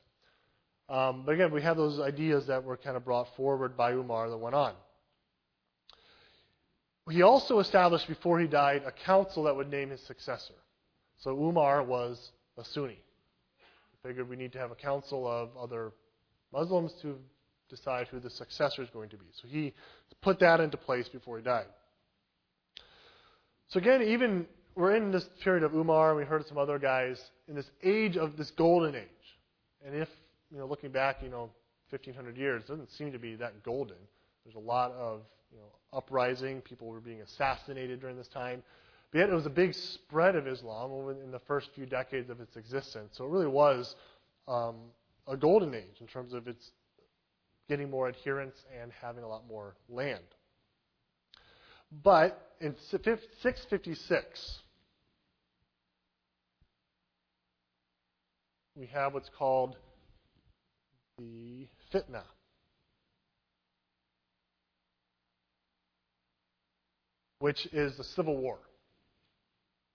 Um, 0.88 1.23
but 1.25 1.35
again, 1.35 1.53
we 1.53 1.62
have 1.62 1.77
those 1.77 2.01
ideas 2.01 2.46
that 2.49 2.64
were 2.64 2.77
kind 2.77 2.96
of 2.96 3.05
brought 3.05 3.29
forward 3.37 3.77
by 3.77 3.92
Umar 3.92 4.29
that 4.29 4.37
went 4.37 4.55
on. 4.55 4.75
He 7.09 7.23
also 7.23 7.59
established 7.59 8.09
before 8.09 8.38
he 8.40 8.46
died 8.46 8.83
a 8.87 8.92
council 8.92 9.44
that 9.44 9.57
would 9.57 9.70
name 9.70 9.90
his 9.90 10.01
successor. 10.03 10.55
So 11.18 11.31
Umar 11.31 11.83
was 11.83 12.31
a 12.57 12.64
Sunni. 12.64 12.99
Figured 14.02 14.28
we 14.28 14.36
need 14.36 14.52
to 14.52 14.58
have 14.58 14.70
a 14.70 14.76
council 14.76 15.26
of 15.26 15.50
other 15.56 15.92
Muslims 16.52 16.92
to 17.02 17.18
decide 17.68 18.08
who 18.08 18.18
the 18.18 18.30
successor 18.30 18.82
is 18.82 18.90
going 18.90 19.10
to 19.10 19.16
be. 19.16 19.26
So 19.40 19.48
he 19.48 19.74
put 20.22 20.40
that 20.40 20.60
into 20.60 20.76
place 20.76 21.08
before 21.08 21.36
he 21.38 21.44
died. 21.44 21.66
So 23.68 23.78
again, 23.78 24.02
even 24.02 24.46
we're 24.74 24.96
in 24.96 25.12
this 25.12 25.28
period 25.44 25.62
of 25.62 25.74
Umar, 25.74 26.10
and 26.10 26.18
we 26.18 26.24
heard 26.24 26.46
some 26.46 26.58
other 26.58 26.78
guys 26.78 27.20
in 27.48 27.54
this 27.54 27.70
age 27.82 28.16
of 28.16 28.36
this 28.36 28.50
golden 28.52 28.94
age. 28.94 29.08
And 29.84 29.94
if 29.94 30.08
you 30.50 30.58
know, 30.58 30.66
looking 30.66 30.90
back, 30.90 31.18
you 31.22 31.28
know, 31.28 31.50
1,500 31.90 32.36
years, 32.36 32.64
doesn't 32.64 32.90
seem 32.92 33.12
to 33.12 33.18
be 33.18 33.36
that 33.36 33.62
golden. 33.62 33.96
There's 34.44 34.56
a 34.56 34.58
lot 34.58 34.92
of 34.92 35.20
you 35.52 35.58
know, 35.58 35.98
uprising. 35.98 36.60
People 36.60 36.88
were 36.88 37.00
being 37.00 37.20
assassinated 37.20 38.00
during 38.00 38.16
this 38.16 38.28
time. 38.28 38.62
But 39.12 39.18
yet 39.18 39.31
it 39.31 39.35
was 39.35 39.46
a 39.46 39.51
big 39.51 39.75
spread 39.75 40.37
of 40.37 40.46
Islam 40.46 41.16
in 41.23 41.33
the 41.33 41.40
first 41.40 41.70
few 41.75 41.85
decades 41.85 42.31
of 42.31 42.40
its 42.40 42.57
existence. 42.57 43.16
So 43.16 43.25
it 43.25 43.31
really 43.31 43.49
was 43.49 43.96
um, 44.46 44.77
a 45.27 45.37
golden 45.37 45.75
age 45.75 46.01
in 46.01 46.07
terms 46.07 46.33
of 46.33 46.46
its 46.46 46.70
getting 47.68 47.90
more 47.90 48.09
adherents 48.09 48.62
and 48.81 48.92
having 49.01 49.25
a 49.25 49.29
lot 49.29 49.46
more 49.49 49.75
land. 49.88 50.25
But 52.03 52.55
in 52.61 52.77
656, 52.88 54.59
we 58.77 58.87
have 58.87 59.14
what's 59.14 59.31
called 59.37 59.77
the 61.18 61.66
fitna. 61.92 62.23
Which 67.40 67.66
is 67.73 67.96
the 67.96 68.05
civil 68.05 68.37
war. 68.37 68.59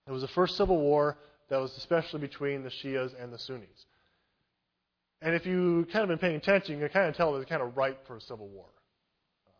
It 0.06 0.12
was 0.12 0.22
the 0.22 0.28
first 0.28 0.56
civil 0.56 0.78
war 0.78 1.16
that 1.48 1.58
was 1.58 1.76
especially 1.76 2.20
between 2.20 2.62
the 2.62 2.70
Shias 2.70 3.12
and 3.20 3.32
the 3.32 3.38
Sunnis. 3.38 3.86
And 5.22 5.34
if 5.34 5.46
you 5.46 5.86
kind 5.92 6.02
of 6.02 6.08
been 6.08 6.18
paying 6.18 6.36
attention, 6.36 6.74
you 6.74 6.80
can 6.80 6.88
kind 6.90 7.08
of 7.08 7.16
tell 7.16 7.32
that 7.32 7.40
it's 7.40 7.48
kind 7.48 7.62
of 7.62 7.76
ripe 7.76 8.06
for 8.06 8.16
a 8.16 8.20
civil 8.20 8.48
war. 8.48 8.66
Um, 9.46 9.52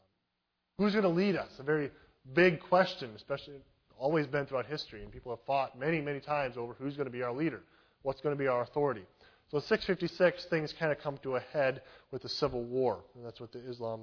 who's 0.78 0.92
going 0.92 1.04
to 1.04 1.08
lead 1.08 1.36
us? 1.36 1.50
A 1.58 1.62
very 1.62 1.90
big 2.34 2.60
question, 2.60 3.10
especially 3.16 3.54
always 3.98 4.26
been 4.26 4.46
throughout 4.46 4.66
history, 4.66 5.02
and 5.02 5.10
people 5.10 5.32
have 5.32 5.44
fought 5.46 5.78
many, 5.78 6.00
many 6.00 6.20
times 6.20 6.56
over 6.56 6.74
who's 6.74 6.96
going 6.96 7.06
to 7.06 7.12
be 7.12 7.22
our 7.22 7.32
leader, 7.32 7.62
what's 8.02 8.20
going 8.20 8.34
to 8.34 8.38
be 8.38 8.46
our 8.46 8.62
authority. 8.62 9.04
So 9.50 9.58
in 9.58 9.62
656, 9.62 10.46
things 10.46 10.74
kind 10.78 10.92
of 10.92 10.98
come 10.98 11.18
to 11.22 11.36
a 11.36 11.40
head 11.40 11.82
with 12.10 12.22
the 12.22 12.28
civil 12.28 12.62
war, 12.64 13.00
and 13.14 13.24
that's 13.24 13.40
what 13.40 13.52
the 13.52 13.60
Islam, 13.60 14.02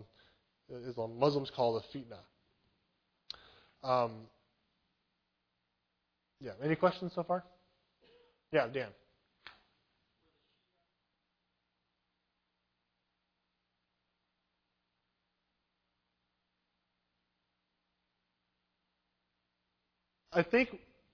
Islam 0.87 1.19
Muslims 1.19 1.51
call 1.51 1.73
the 1.73 1.99
fitna. 1.99 2.17
Um, 3.87 4.11
yeah. 6.43 6.51
Any 6.63 6.75
questions 6.75 7.13
so 7.15 7.23
far? 7.23 7.43
Yeah, 8.51 8.67
Dan. 8.67 8.89
I 20.33 20.43
think 20.43 20.69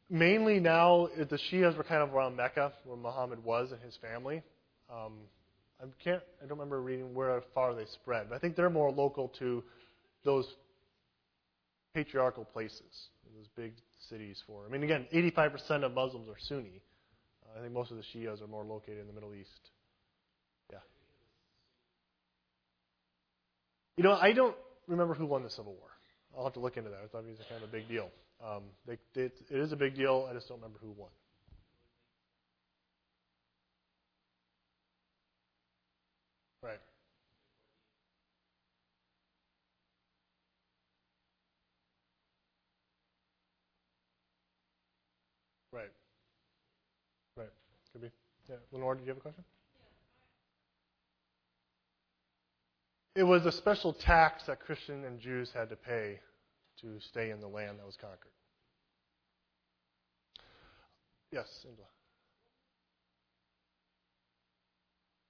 mainly 0.10 0.60
now 0.60 1.10
the 1.18 1.38
Shias 1.52 1.78
were 1.78 1.84
kind 1.84 2.02
of 2.02 2.14
around 2.14 2.36
Mecca, 2.36 2.74
where 2.86 2.98
Muhammad 2.98 3.44
was 3.44 3.72
and 3.72 3.82
his 3.82 3.96
family. 4.02 4.42
Um, 4.90 5.14
I 5.82 5.86
can't, 6.04 6.22
I 6.42 6.48
don't 6.48 6.58
remember 6.58 6.82
reading 6.82 7.14
where 7.14 7.42
far 7.54 7.76
they 7.76 7.86
spread, 7.94 8.28
but 8.30 8.36
I 8.36 8.40
think 8.40 8.56
they're 8.56 8.70
more 8.70 8.92
local 8.92 9.28
to 9.40 9.64
those 10.26 10.48
patriarchal 11.94 12.46
places, 12.46 13.10
those 13.38 13.48
big 13.56 13.74
cities. 14.10 14.42
For 14.48 14.66
I 14.66 14.72
mean, 14.72 14.84
again, 14.84 15.08
85% 15.14 15.84
of 15.84 15.94
Muslims 15.94 16.28
are 16.30 16.40
Sunni. 16.40 16.82
Uh, 17.46 17.60
I 17.60 17.62
think 17.62 17.74
most 17.74 17.92
of 17.92 17.98
the 17.98 18.04
Shias 18.04 18.42
are 18.42 18.48
more 18.48 18.64
located 18.64 19.00
in 19.00 19.08
the 19.08 19.14
Middle 19.14 19.34
East. 19.34 19.70
Yeah. 20.72 20.80
You 23.98 24.04
know, 24.04 24.14
I 24.14 24.34
don't 24.34 24.56
remember 24.88 25.14
who 25.14 25.26
won 25.26 25.44
the 25.44 25.50
Civil 25.50 25.74
War. 25.74 25.90
I'll 26.38 26.44
have 26.44 26.54
to 26.54 26.60
look 26.60 26.78
into 26.78 26.90
that. 26.90 27.00
I 27.04 27.08
thought 27.08 27.24
it 27.26 27.30
was 27.30 27.40
kind 27.50 27.64
of 27.64 27.70
a 27.70 27.72
big 27.72 27.88
deal. 27.88 28.10
Um, 28.46 28.64
they, 28.86 28.98
it 29.16 29.34
is 29.50 29.72
a 29.72 29.76
big 29.76 29.96
deal. 29.96 30.28
I 30.30 30.34
just 30.34 30.48
don't 30.48 30.58
remember 30.58 30.80
who 30.82 30.92
won. 30.92 31.10
Right. 36.64 36.80
Right. 45.72 45.92
Right. 47.36 47.50
Could 47.92 48.02
be. 48.02 48.12
Yeah. 48.50 48.56
Lenore, 48.72 48.96
did 48.96 49.04
you 49.04 49.10
have 49.10 49.18
a 49.18 49.22
question? 49.22 49.44
It 53.16 53.24
was 53.24 53.46
a 53.46 53.52
special 53.52 53.94
tax 53.94 54.44
that 54.48 54.60
Christian 54.60 55.04
and 55.04 55.20
Jews 55.20 55.52
had 55.54 55.70
to 55.70 55.76
pay 55.76 56.20
to 56.82 57.00
stay 57.10 57.32
in 57.32 57.42
the 57.42 57.48
land 57.48 57.80
that 57.80 57.86
was 57.86 57.98
conquered. 58.00 58.32
Yes, 61.32 61.48
Angela. 61.68 61.88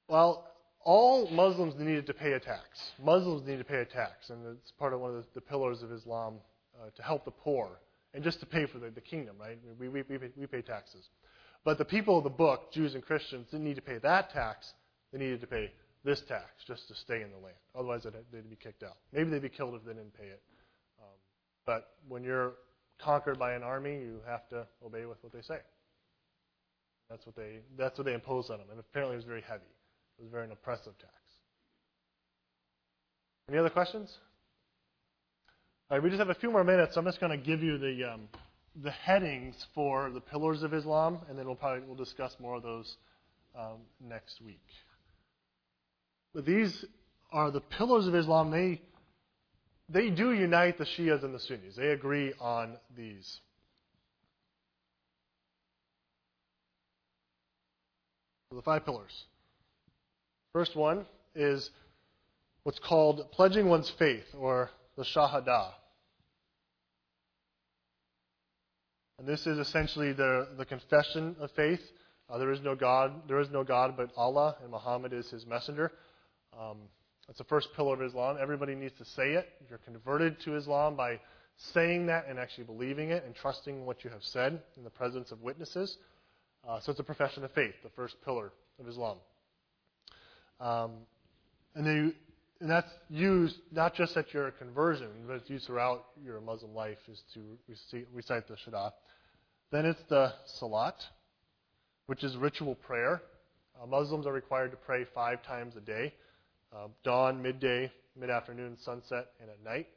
Well, 0.08 0.47
all 0.86 1.30
Muslims 1.30 1.75
needed 1.78 2.08
to 2.08 2.13
pay 2.13 2.34
a 2.34 2.39
tax. 2.39 2.63
Muslims 3.04 3.45
need 3.45 3.58
to 3.58 3.63
pay 3.63 3.82
a 3.82 3.86
tax, 3.86 4.30
and 4.30 4.58
it's 4.58 4.71
part 4.71 4.93
of 4.93 5.02
one 5.02 5.15
of 5.15 5.17
the, 5.17 5.25
the 5.36 5.41
pillars 5.41 5.82
of 5.84 5.91
Islam 5.91 6.36
uh, 6.80 6.89
to 6.95 7.04
help 7.04 7.25
the 7.25 7.32
poor 7.32 7.80
and 8.13 8.24
just 8.24 8.39
to 8.39 8.45
pay 8.45 8.65
for 8.65 8.80
the, 8.80 8.89
the 8.89 9.02
kingdom, 9.02 9.36
right? 9.39 9.58
We, 9.80 9.88
we, 9.89 10.04
we, 10.10 10.17
pay, 10.17 10.30
we 10.36 10.48
pay 10.48 10.62
taxes. 10.62 11.08
But 11.63 11.78
the 11.78 11.86
people 11.86 12.17
of 12.17 12.24
the 12.24 12.30
book, 12.30 12.72
Jews 12.72 12.95
and 12.95 13.04
Christians, 13.04 13.48
didn't 13.52 13.65
need 13.65 13.76
to 13.76 13.82
pay 13.82 13.98
that 14.00 14.32
tax. 14.32 14.74
They 15.12 15.19
needed 15.19 15.41
to 15.41 15.48
pay 15.48 15.72
this 16.04 16.22
tax 16.22 16.45
just 16.65 16.88
to 16.88 16.95
stay 16.95 17.22
in 17.22 17.32
the 17.32 17.38
land. 17.38 17.58
Otherwise, 17.76 18.04
they'd, 18.04 18.13
they'd 18.32 18.50
be 18.50 18.56
kicked 18.56 18.84
out. 18.84 18.98
Maybe 19.12 19.30
they'd 19.30 19.41
be 19.41 19.50
killed 19.50 19.76
if 19.76 19.84
they 19.84 19.93
didn't 19.93 20.13
pay 20.13 20.28
it. 20.28 20.41
Um, 21.00 21.15
but 21.65 21.89
when 22.08 22.24
you're 22.24 22.54
conquered 23.02 23.38
by 23.38 23.54
an 23.54 23.63
army, 23.63 24.00
you 24.00 24.22
have 24.28 24.48
to 24.50 24.65
obey 24.86 25.06
with 25.06 25.17
what 25.22 25.34
they 25.34 25.41
say. 25.41 25.60
That's 27.10 27.26
what 27.26 27.36
they 27.36 27.60
that's 27.78 27.98
what 27.98 28.06
they 28.06 28.13
imposed 28.13 28.52
on 28.52 28.60
them. 28.60 28.67
And 28.69 28.80
apparently 28.80 29.15
it 29.15 29.17
was 29.17 29.26
very 29.26 29.41
heavy. 29.41 29.63
It 30.19 30.24
was 30.24 30.32
very 30.32 30.45
an 30.45 30.52
oppressive 30.52 30.98
tax. 31.00 31.13
Any 33.50 33.58
other 33.58 33.69
questions? 33.69 34.15
All 35.91 35.97
right, 35.97 36.04
we 36.04 36.12
just 36.12 36.19
have 36.19 36.30
a 36.30 36.36
few 36.36 36.52
more 36.52 36.63
minutes, 36.63 36.93
so 36.93 36.99
I'm 36.99 37.06
just 37.08 37.19
going 37.19 37.32
to 37.32 37.43
give 37.43 37.63
you 37.63 37.80
the 37.80 38.13
um, 38.13 38.30
the 38.84 38.91
headings 38.91 39.56
for 39.73 40.12
the 40.12 40.21
pillars 40.21 40.62
of 40.62 40.71
Islam, 40.71 41.17
and 41.28 41.36
then 41.36 41.47
we'll 41.47 41.56
probably 41.56 41.84
we'll 41.84 41.95
discuss 41.95 42.36
more 42.39 42.58
of 42.58 42.62
those 42.62 42.97
um, 43.58 43.80
next 43.99 44.39
week. 44.39 44.62
But 46.36 46.45
these 46.45 46.86
are 47.32 47.49
the 47.49 47.62
pillars 47.62 48.06
of 48.06 48.13
Islam. 48.13 48.52
They 48.52 48.84
they 49.89 50.12
do 50.12 50.32
unite 50.32 50.78
the 50.78 50.86
Shias 50.86 51.23
and 51.23 51.34
the 51.34 51.39
Sunnis. 51.39 51.75
They 51.75 51.88
agree 51.88 52.34
on 52.39 52.78
these. 52.95 53.39
The 58.52 58.62
five 58.62 58.86
pillars. 58.86 59.23
First 60.54 60.75
one 60.75 61.08
is 61.34 61.71
what's 62.62 62.78
called 62.78 63.32
pledging 63.32 63.67
one's 63.69 63.89
faith, 63.97 64.36
or 64.38 64.69
the 64.95 65.04
Shahada. 65.04 65.71
And 69.19 69.27
this 69.27 69.45
is 69.45 69.60
essentially 69.60 70.13
the, 70.13 70.47
the 70.58 70.63
confession 70.63 71.36
of 71.41 71.51
faith. 71.51 71.82
Uh, 72.29 72.38
there 72.38 72.53
is 72.53 72.62
no 72.62 72.73
God. 72.73 73.27
There 73.27 73.41
is 73.41 73.49
no 73.49 73.65
God 73.65 73.95
but 73.97 74.12
Allah, 74.15 74.55
and 74.62 74.71
Muhammad 74.71 75.12
is 75.12 75.29
His 75.29 75.45
messenger. 75.45 75.91
Um, 76.58 76.77
that's 77.27 77.38
the 77.38 77.43
first 77.43 77.67
pillar 77.75 77.95
of 77.95 78.01
Islam. 78.01 78.38
Everybody 78.41 78.75
needs 78.75 78.97
to 78.97 79.03
say 79.03 79.34
it. 79.34 79.45
You're 79.69 79.79
converted 79.79 80.39
to 80.45 80.55
Islam 80.55 80.95
by 80.95 81.19
saying 81.58 82.05
that 82.05 82.27
and 82.29 82.39
actually 82.39 82.63
believing 82.63 83.10
it 83.10 83.25
and 83.25 83.36
trusting 83.36 83.86
what 83.86 84.05
you 84.05 84.10
have 84.10 84.23
said 84.23 84.62
in 84.77 84.86
the 84.86 84.89
presence 84.89 85.32
of 85.32 85.41
witnesses. 85.41 85.97
Uh, 86.65 86.79
so 86.79 86.91
it's 86.91 87.01
a 87.01 87.03
profession 87.03 87.43
of 87.43 87.51
faith, 87.51 87.73
the 87.84 87.89
first 87.89 88.15
pillar 88.23 88.53
of 88.79 88.88
Islam. 88.88 89.17
Um, 90.62 90.91
and 91.75 91.86
they, 91.86 92.15
and 92.62 92.69
that's 92.69 92.91
used 93.10 93.56
not 93.72 93.95
just 93.95 94.17
at 94.17 94.34
your 94.34 94.52
conversion, 94.52 95.10
but 95.28 95.38
it's 95.38 95.50
used 95.50 95.65
throughout 95.65 96.06
your 96.24 96.41
Muslim 96.41 96.74
life 96.74 96.98
is 97.08 97.22
to 97.34 98.06
recite 98.13 98.48
the 98.48 98.56
Shahada. 98.56 98.91
Then 99.72 99.86
it's 99.86 100.02
the 100.10 100.34
Salat, 100.60 100.95
which 102.08 102.24
is 102.24 102.36
ritual 102.36 102.76
prayer. 102.76 103.22
Uh, 103.82 103.86
Muslims 103.86 104.26
are 104.26 104.34
required 104.34 104.72
to 104.72 104.78
pray 104.78 105.06
five 105.13 105.43
times 105.43 105.76
a 105.76 105.82
day 105.82 106.13
uh, 106.76 106.88
dawn, 107.04 107.41
midday, 107.41 107.91
mid 108.15 108.30
afternoon, 108.30 108.78
sunset, 108.84 109.28
and 109.41 109.50
at 109.50 109.63
night. 109.63 109.88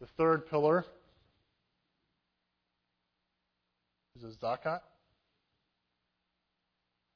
The 0.00 0.06
third 0.18 0.48
pillar 0.48 0.84
is 4.16 4.36
zakat. 4.42 4.80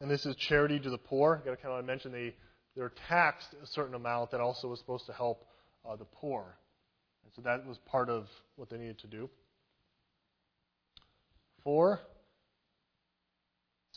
And 0.01 0.11
this 0.11 0.27
is 0.27 0.37
charity 0.37 0.79
to 0.79 0.91
the 0.91 0.99
poor. 0.99 1.39
I've 1.39 1.45
got 1.45 1.51
to 1.53 1.57
kind 1.57 1.79
of 1.79 1.85
mention 1.85 2.13
they, 2.13 2.35
they're 2.77 2.93
taxed 3.09 3.49
a 3.63 3.67
certain 3.67 3.95
amount 3.95 4.31
that 4.33 4.41
also 4.41 4.69
was 4.69 4.79
supposed 4.79 5.07
to 5.07 5.13
help 5.13 5.47
uh, 5.89 5.97
the 5.97 6.05
poor. 6.05 6.45
And 7.25 7.33
so 7.35 7.43
that 7.43 7.67
was 7.67 7.79
part 7.87 8.09
of 8.09 8.27
what 8.57 8.71
they 8.71 8.77
needed 8.77 8.99
to 9.01 9.07
do. 9.07 9.31
Four, 11.65 12.01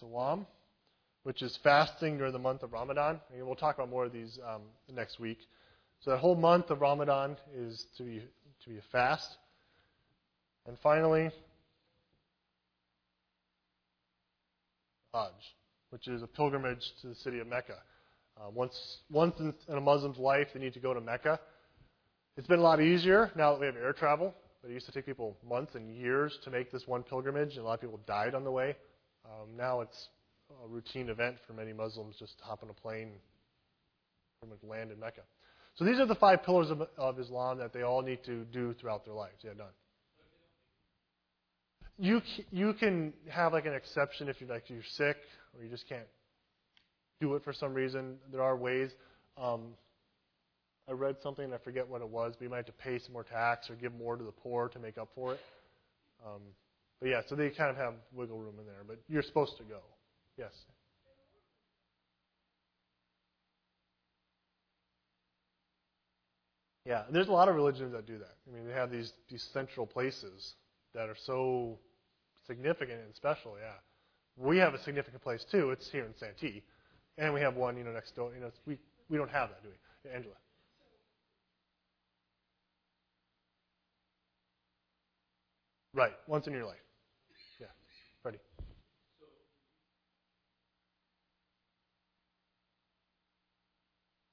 Sawam 0.02 0.46
which 1.24 1.42
is 1.42 1.58
fasting 1.64 2.18
during 2.18 2.34
the 2.34 2.40
month 2.40 2.64
of 2.64 2.74
Ramadan. 2.74 3.20
And 3.34 3.46
we'll 3.46 3.56
talk 3.56 3.76
about 3.76 3.90
more 3.90 4.06
of 4.06 4.12
these 4.12 4.40
um, 4.48 4.62
next 4.92 5.20
week. 5.20 5.40
So 6.02 6.12
that 6.12 6.18
whole 6.18 6.36
month 6.36 6.70
of 6.70 6.82
Ramadan 6.82 7.38
is 7.56 7.86
to 7.98 8.04
be 8.04 8.24
to 8.64 8.70
be 8.70 8.78
a 8.78 8.82
fast. 8.92 9.28
And 10.66 10.78
finally, 10.82 11.30
Hajj, 15.14 15.34
which 15.90 16.08
is 16.08 16.22
a 16.22 16.28
pilgrimage 16.28 16.94
to 17.02 17.08
the 17.08 17.16
city 17.16 17.40
of 17.40 17.48
Mecca. 17.48 17.76
Uh, 18.40 18.50
once 18.50 19.00
once 19.10 19.38
in, 19.40 19.54
in 19.68 19.78
a 19.78 19.82
Muslim's 19.82 20.18
life, 20.18 20.48
they 20.54 20.60
need 20.60 20.74
to 20.74 20.80
go 20.80 20.94
to 20.94 21.02
Mecca. 21.02 21.40
It's 22.38 22.48
been 22.48 22.60
a 22.60 22.64
lot 22.64 22.82
easier 22.82 23.32
now 23.36 23.52
that 23.52 23.60
we 23.60 23.66
have 23.66 23.76
air 23.76 23.92
travel, 23.92 24.34
but 24.62 24.72
it 24.72 24.74
used 24.74 24.86
to 24.86 24.94
take 24.94 25.06
people 25.06 25.38
months 25.46 25.76
and 25.76 25.94
years 25.94 26.38
to 26.46 26.52
make 26.52 26.72
this 26.72 26.88
one 26.88 27.04
pilgrimage, 27.04 27.56
and 27.56 27.60
a 27.60 27.64
lot 27.64 27.74
of 27.74 27.82
people 27.82 28.00
died 28.08 28.34
on 28.36 28.46
the 28.46 28.52
way. 28.52 28.78
Um, 29.26 29.58
now 29.58 29.82
it's 29.82 30.08
a 30.64 30.68
routine 30.68 31.10
event 31.10 31.36
for 31.46 31.54
many 31.54 31.74
Muslims 31.74 32.16
just 32.18 32.38
to 32.40 32.44
hop 32.46 32.64
on 32.64 32.70
a 32.70 32.74
plane 32.74 33.12
from 34.40 34.70
land 34.70 34.92
in 34.92 35.00
Mecca. 35.00 35.22
So 35.76 35.84
these 35.84 36.00
are 36.00 36.06
the 36.06 36.16
five 36.16 36.44
pillars 36.44 36.70
of, 36.72 36.82
of 36.98 37.20
Islam 37.20 37.58
that 37.58 37.74
they 37.74 37.82
all 37.82 38.02
need 38.02 38.24
to 38.26 38.46
do 38.46 38.74
throughout 38.74 39.06
their 39.06 39.14
lives. 39.14 39.36
Yeah, 39.44 39.52
done. 39.58 39.68
You 41.98 42.22
you 42.52 42.74
can 42.74 43.14
have 43.30 43.52
like 43.52 43.66
an 43.66 43.74
exception 43.74 44.30
if 44.30 44.40
you're 44.40 44.50
like 44.50 44.70
you're 44.70 44.82
sick 44.94 45.18
or 45.54 45.64
you 45.64 45.70
just 45.70 45.88
can't 45.90 46.08
do 47.20 47.36
it 47.36 47.44
for 47.44 47.54
some 47.54 47.74
reason. 47.74 48.18
There 48.32 48.42
are 48.42 48.56
ways. 48.56 48.92
Um, 49.38 49.74
I 50.88 50.94
read 50.94 51.18
something 51.22 51.54
I 51.54 51.58
forget 51.58 51.88
what 51.88 52.02
it 52.02 52.10
was, 52.10 52.34
but 52.38 52.44
you 52.44 52.50
might 52.50 52.58
have 52.58 52.66
to 52.68 52.72
pay 52.72 53.00
some 53.00 53.14
more 53.14 53.24
tax 53.24 53.70
or 53.70 53.76
give 53.76 53.94
more 53.94 54.16
to 54.16 54.24
the 54.24 54.32
poor 54.32 54.70
to 54.70 54.80
make 54.80 54.98
up 54.98 55.10
for 55.14 55.34
it. 55.34 55.40
Um, 56.26 56.42
but 57.00 57.10
yeah, 57.10 57.22
so 57.28 57.36
they 57.36 57.50
kind 57.50 57.70
of 57.70 57.78
have 57.78 57.94
wiggle 58.14 58.38
room 58.38 58.56
in 58.60 58.66
there, 58.66 58.84
but 58.88 59.00
you're 59.08 59.22
supposed 59.22 59.58
to 59.58 59.64
go. 59.64 59.80
Yes. 60.38 60.52
Yeah, 66.86 67.04
there's 67.12 67.28
a 67.28 67.32
lot 67.32 67.50
of 67.50 67.56
religions 67.56 67.92
that 67.94 68.08
do 68.08 68.18
that. 68.18 68.36
I 68.50 68.56
mean, 68.56 68.66
they 68.66 68.74
have 68.74 68.90
these 68.90 69.14
these 69.30 69.48
central 69.54 69.86
places 69.86 70.56
that 70.96 71.08
are 71.08 71.16
so 71.26 71.78
significant 72.48 73.00
and 73.06 73.16
special. 73.16 73.56
Yeah, 73.62 73.74
we 74.36 74.58
have 74.58 74.74
a 74.74 74.82
significant 74.84 75.22
place 75.22 75.46
too. 75.52 75.70
It's 75.70 75.88
here 75.92 76.06
in 76.06 76.16
Santee, 76.20 76.64
and 77.20 77.34
we 77.34 77.42
have 77.42 77.56
one, 77.56 77.78
you 77.78 77.84
know, 77.84 77.92
next 77.92 78.16
door. 78.16 78.32
You 78.34 78.42
know, 78.42 78.52
we 78.66 78.78
we 79.10 79.18
don't 79.18 79.30
have 79.32 79.50
that, 79.50 79.62
do 79.64 79.70
we, 79.70 80.10
yeah, 80.10 80.16
Angela? 80.16 80.36
Right, 85.94 86.14
once 86.28 86.48
in 86.48 86.54
your 86.54 86.66
life. 86.66 86.78
Yeah, 87.60 87.68
Freddie. 88.24 88.40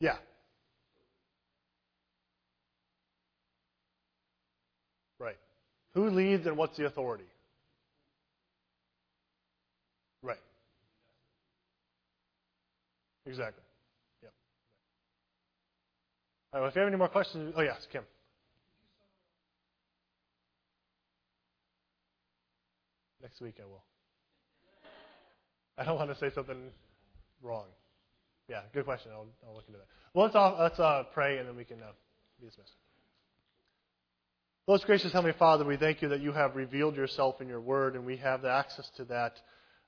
Yeah. 0.00 0.16
Right. 5.18 5.36
Who 5.94 6.10
leads 6.10 6.46
and 6.46 6.56
what's 6.56 6.76
the 6.76 6.86
authority? 6.86 7.24
Right. 10.22 10.38
Exactly. 13.26 13.62
Yep. 14.22 14.32
All 16.52 16.60
right, 16.60 16.68
if 16.68 16.74
you 16.76 16.80
have 16.80 16.88
any 16.88 16.96
more 16.96 17.08
questions, 17.08 17.52
oh 17.56 17.62
yes, 17.62 17.86
Kim. 17.90 18.04
Next 23.20 23.40
week 23.40 23.56
I 23.60 23.66
will. 23.66 23.82
I 25.78 25.84
don't 25.84 25.96
want 25.96 26.10
to 26.10 26.16
say 26.16 26.32
something 26.32 26.70
wrong. 27.42 27.66
Yeah, 28.48 28.60
good 28.72 28.84
question. 28.84 29.10
I'll, 29.12 29.26
I'll 29.46 29.54
look 29.54 29.64
into 29.66 29.78
that. 29.78 29.88
Well, 30.14 30.26
let's, 30.26 30.36
all, 30.36 30.56
let's 30.60 30.78
uh, 30.78 31.02
pray 31.12 31.38
and 31.38 31.48
then 31.48 31.56
we 31.56 31.64
can 31.64 31.82
uh, 31.82 31.90
be 32.40 32.46
dismissed. 32.46 32.72
Most 34.68 34.86
gracious 34.86 35.12
Heavenly 35.12 35.36
Father, 35.36 35.64
we 35.64 35.76
thank 35.76 36.00
you 36.02 36.08
that 36.10 36.20
you 36.20 36.32
have 36.32 36.54
revealed 36.54 36.96
yourself 36.96 37.40
in 37.40 37.48
your 37.48 37.60
word 37.60 37.96
and 37.96 38.06
we 38.06 38.16
have 38.18 38.42
the 38.42 38.50
access 38.50 38.88
to 38.96 39.04
that 39.06 39.34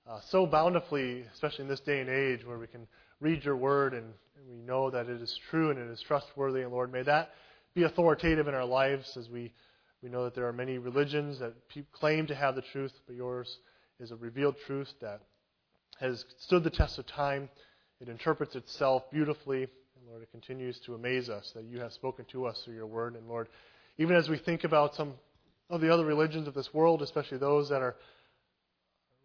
uh, 0.08 0.20
so 0.30 0.46
bountifully, 0.46 1.24
especially 1.34 1.62
in 1.62 1.68
this 1.68 1.80
day 1.80 2.00
and 2.00 2.08
age 2.08 2.44
where 2.44 2.58
we 2.58 2.66
can 2.66 2.88
read 3.20 3.44
your 3.44 3.56
word 3.56 3.94
and, 3.94 4.12
we 4.48 4.56
know 4.56 4.88
that 4.88 5.10
it 5.10 5.20
is 5.20 5.38
true 5.50 5.70
and 5.70 5.78
it 5.78 5.90
is 5.90 6.00
trustworthy. 6.00 6.62
And 6.62 6.72
Lord, 6.72 6.90
may 6.90 7.02
that 7.02 7.32
be 7.74 7.82
authoritative 7.82 8.48
in 8.48 8.54
our 8.54 8.64
lives 8.64 9.14
as 9.18 9.28
we, 9.28 9.52
we 10.02 10.08
know 10.08 10.24
that 10.24 10.34
there 10.34 10.48
are 10.48 10.54
many 10.54 10.78
religions 10.78 11.38
that 11.40 11.52
claim 11.92 12.26
to 12.28 12.34
have 12.34 12.54
the 12.54 12.62
truth, 12.62 12.92
but 13.06 13.14
yours 13.14 13.58
is 14.00 14.10
a 14.10 14.16
revealed 14.16 14.56
truth 14.66 14.90
that 15.02 15.20
has 16.00 16.24
stood 16.38 16.64
the 16.64 16.70
test 16.70 16.98
of 16.98 17.06
time. 17.06 17.50
It 18.00 18.08
interprets 18.08 18.54
itself 18.54 19.10
beautifully. 19.10 19.64
And 19.64 20.08
Lord, 20.08 20.22
it 20.22 20.30
continues 20.30 20.78
to 20.86 20.94
amaze 20.94 21.28
us 21.28 21.52
that 21.54 21.64
you 21.64 21.80
have 21.80 21.92
spoken 21.92 22.24
to 22.32 22.46
us 22.46 22.62
through 22.64 22.74
your 22.74 22.86
word. 22.86 23.16
And 23.16 23.28
Lord, 23.28 23.48
even 23.98 24.16
as 24.16 24.28
we 24.28 24.38
think 24.38 24.64
about 24.64 24.94
some 24.94 25.14
of 25.68 25.80
the 25.80 25.92
other 25.92 26.06
religions 26.06 26.48
of 26.48 26.54
this 26.54 26.72
world, 26.72 27.02
especially 27.02 27.38
those 27.38 27.68
that 27.68 27.82
are 27.82 27.96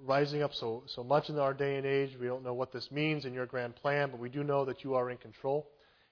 rising 0.03 0.43
up 0.43 0.53
so, 0.53 0.83
so 0.87 1.03
much 1.03 1.29
in 1.29 1.39
our 1.39 1.53
day 1.53 1.77
and 1.77 1.85
age, 1.85 2.11
we 2.19 2.27
don't 2.27 2.43
know 2.43 2.53
what 2.53 2.71
this 2.71 2.91
means 2.91 3.25
in 3.25 3.33
your 3.33 3.45
grand 3.45 3.75
plan, 3.75 4.09
but 4.11 4.19
we 4.19 4.29
do 4.29 4.43
know 4.43 4.65
that 4.65 4.83
you 4.83 4.95
are 4.95 5.09
in 5.09 5.17
control. 5.17 5.69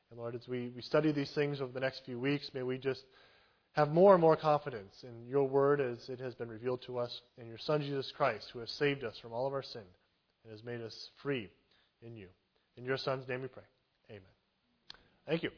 And 0.10 0.20
Lord, 0.20 0.36
as 0.36 0.48
we, 0.48 0.72
we 0.76 0.82
study 0.82 1.12
these 1.12 1.32
things 1.32 1.62
over 1.62 1.72
the 1.72 1.80
next 1.80 2.02
few 2.06 2.20
weeks, 2.20 2.50
may 2.54 2.64
we 2.64 2.78
just 2.78 3.04
have 3.74 3.90
more 3.90 4.14
and 4.14 4.22
more 4.22 4.36
confidence 4.36 4.94
in 5.04 5.28
your 5.28 5.48
word 5.48 5.80
as 5.80 6.10
it 6.10 6.20
has 6.20 6.36
been 6.36 6.50
revealed 6.50 6.82
to 6.86 6.98
us, 6.98 7.22
and 7.38 7.48
your 7.48 7.58
Son 7.58 7.82
Jesus 7.82 8.12
Christ, 8.16 8.50
who 8.52 8.60
has 8.60 8.72
saved 8.72 9.04
us 9.04 9.18
from 9.22 9.32
all 9.32 9.48
of 9.48 9.54
our 9.54 9.64
sin 9.64 9.84
and 10.44 10.52
has 10.52 10.64
made 10.64 10.82
us 10.82 11.10
free 11.22 11.50
in 12.02 12.16
you. 12.16 12.28
In 12.78 12.84
your 12.84 12.98
Son's 12.98 13.28
name 13.28 13.42
we 13.42 13.48
pray. 13.48 13.64
Amen. 14.10 14.22
Thank 15.26 15.44
you. 15.44 15.52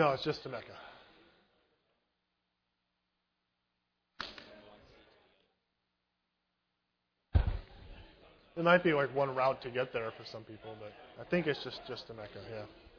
No, 0.00 0.12
it's 0.12 0.24
just 0.24 0.42
to 0.44 0.48
Mecca. 0.48 0.72
It 8.56 8.64
might 8.64 8.82
be 8.82 8.94
like 8.94 9.14
one 9.14 9.34
route 9.34 9.60
to 9.60 9.70
get 9.70 9.92
there 9.92 10.10
for 10.16 10.24
some 10.32 10.42
people, 10.44 10.74
but 10.80 10.94
I 11.20 11.28
think 11.28 11.46
it's 11.46 11.62
just 11.62 11.80
just 11.86 12.06
to 12.06 12.14
Mecca. 12.14 12.38
Yeah. 12.50 12.89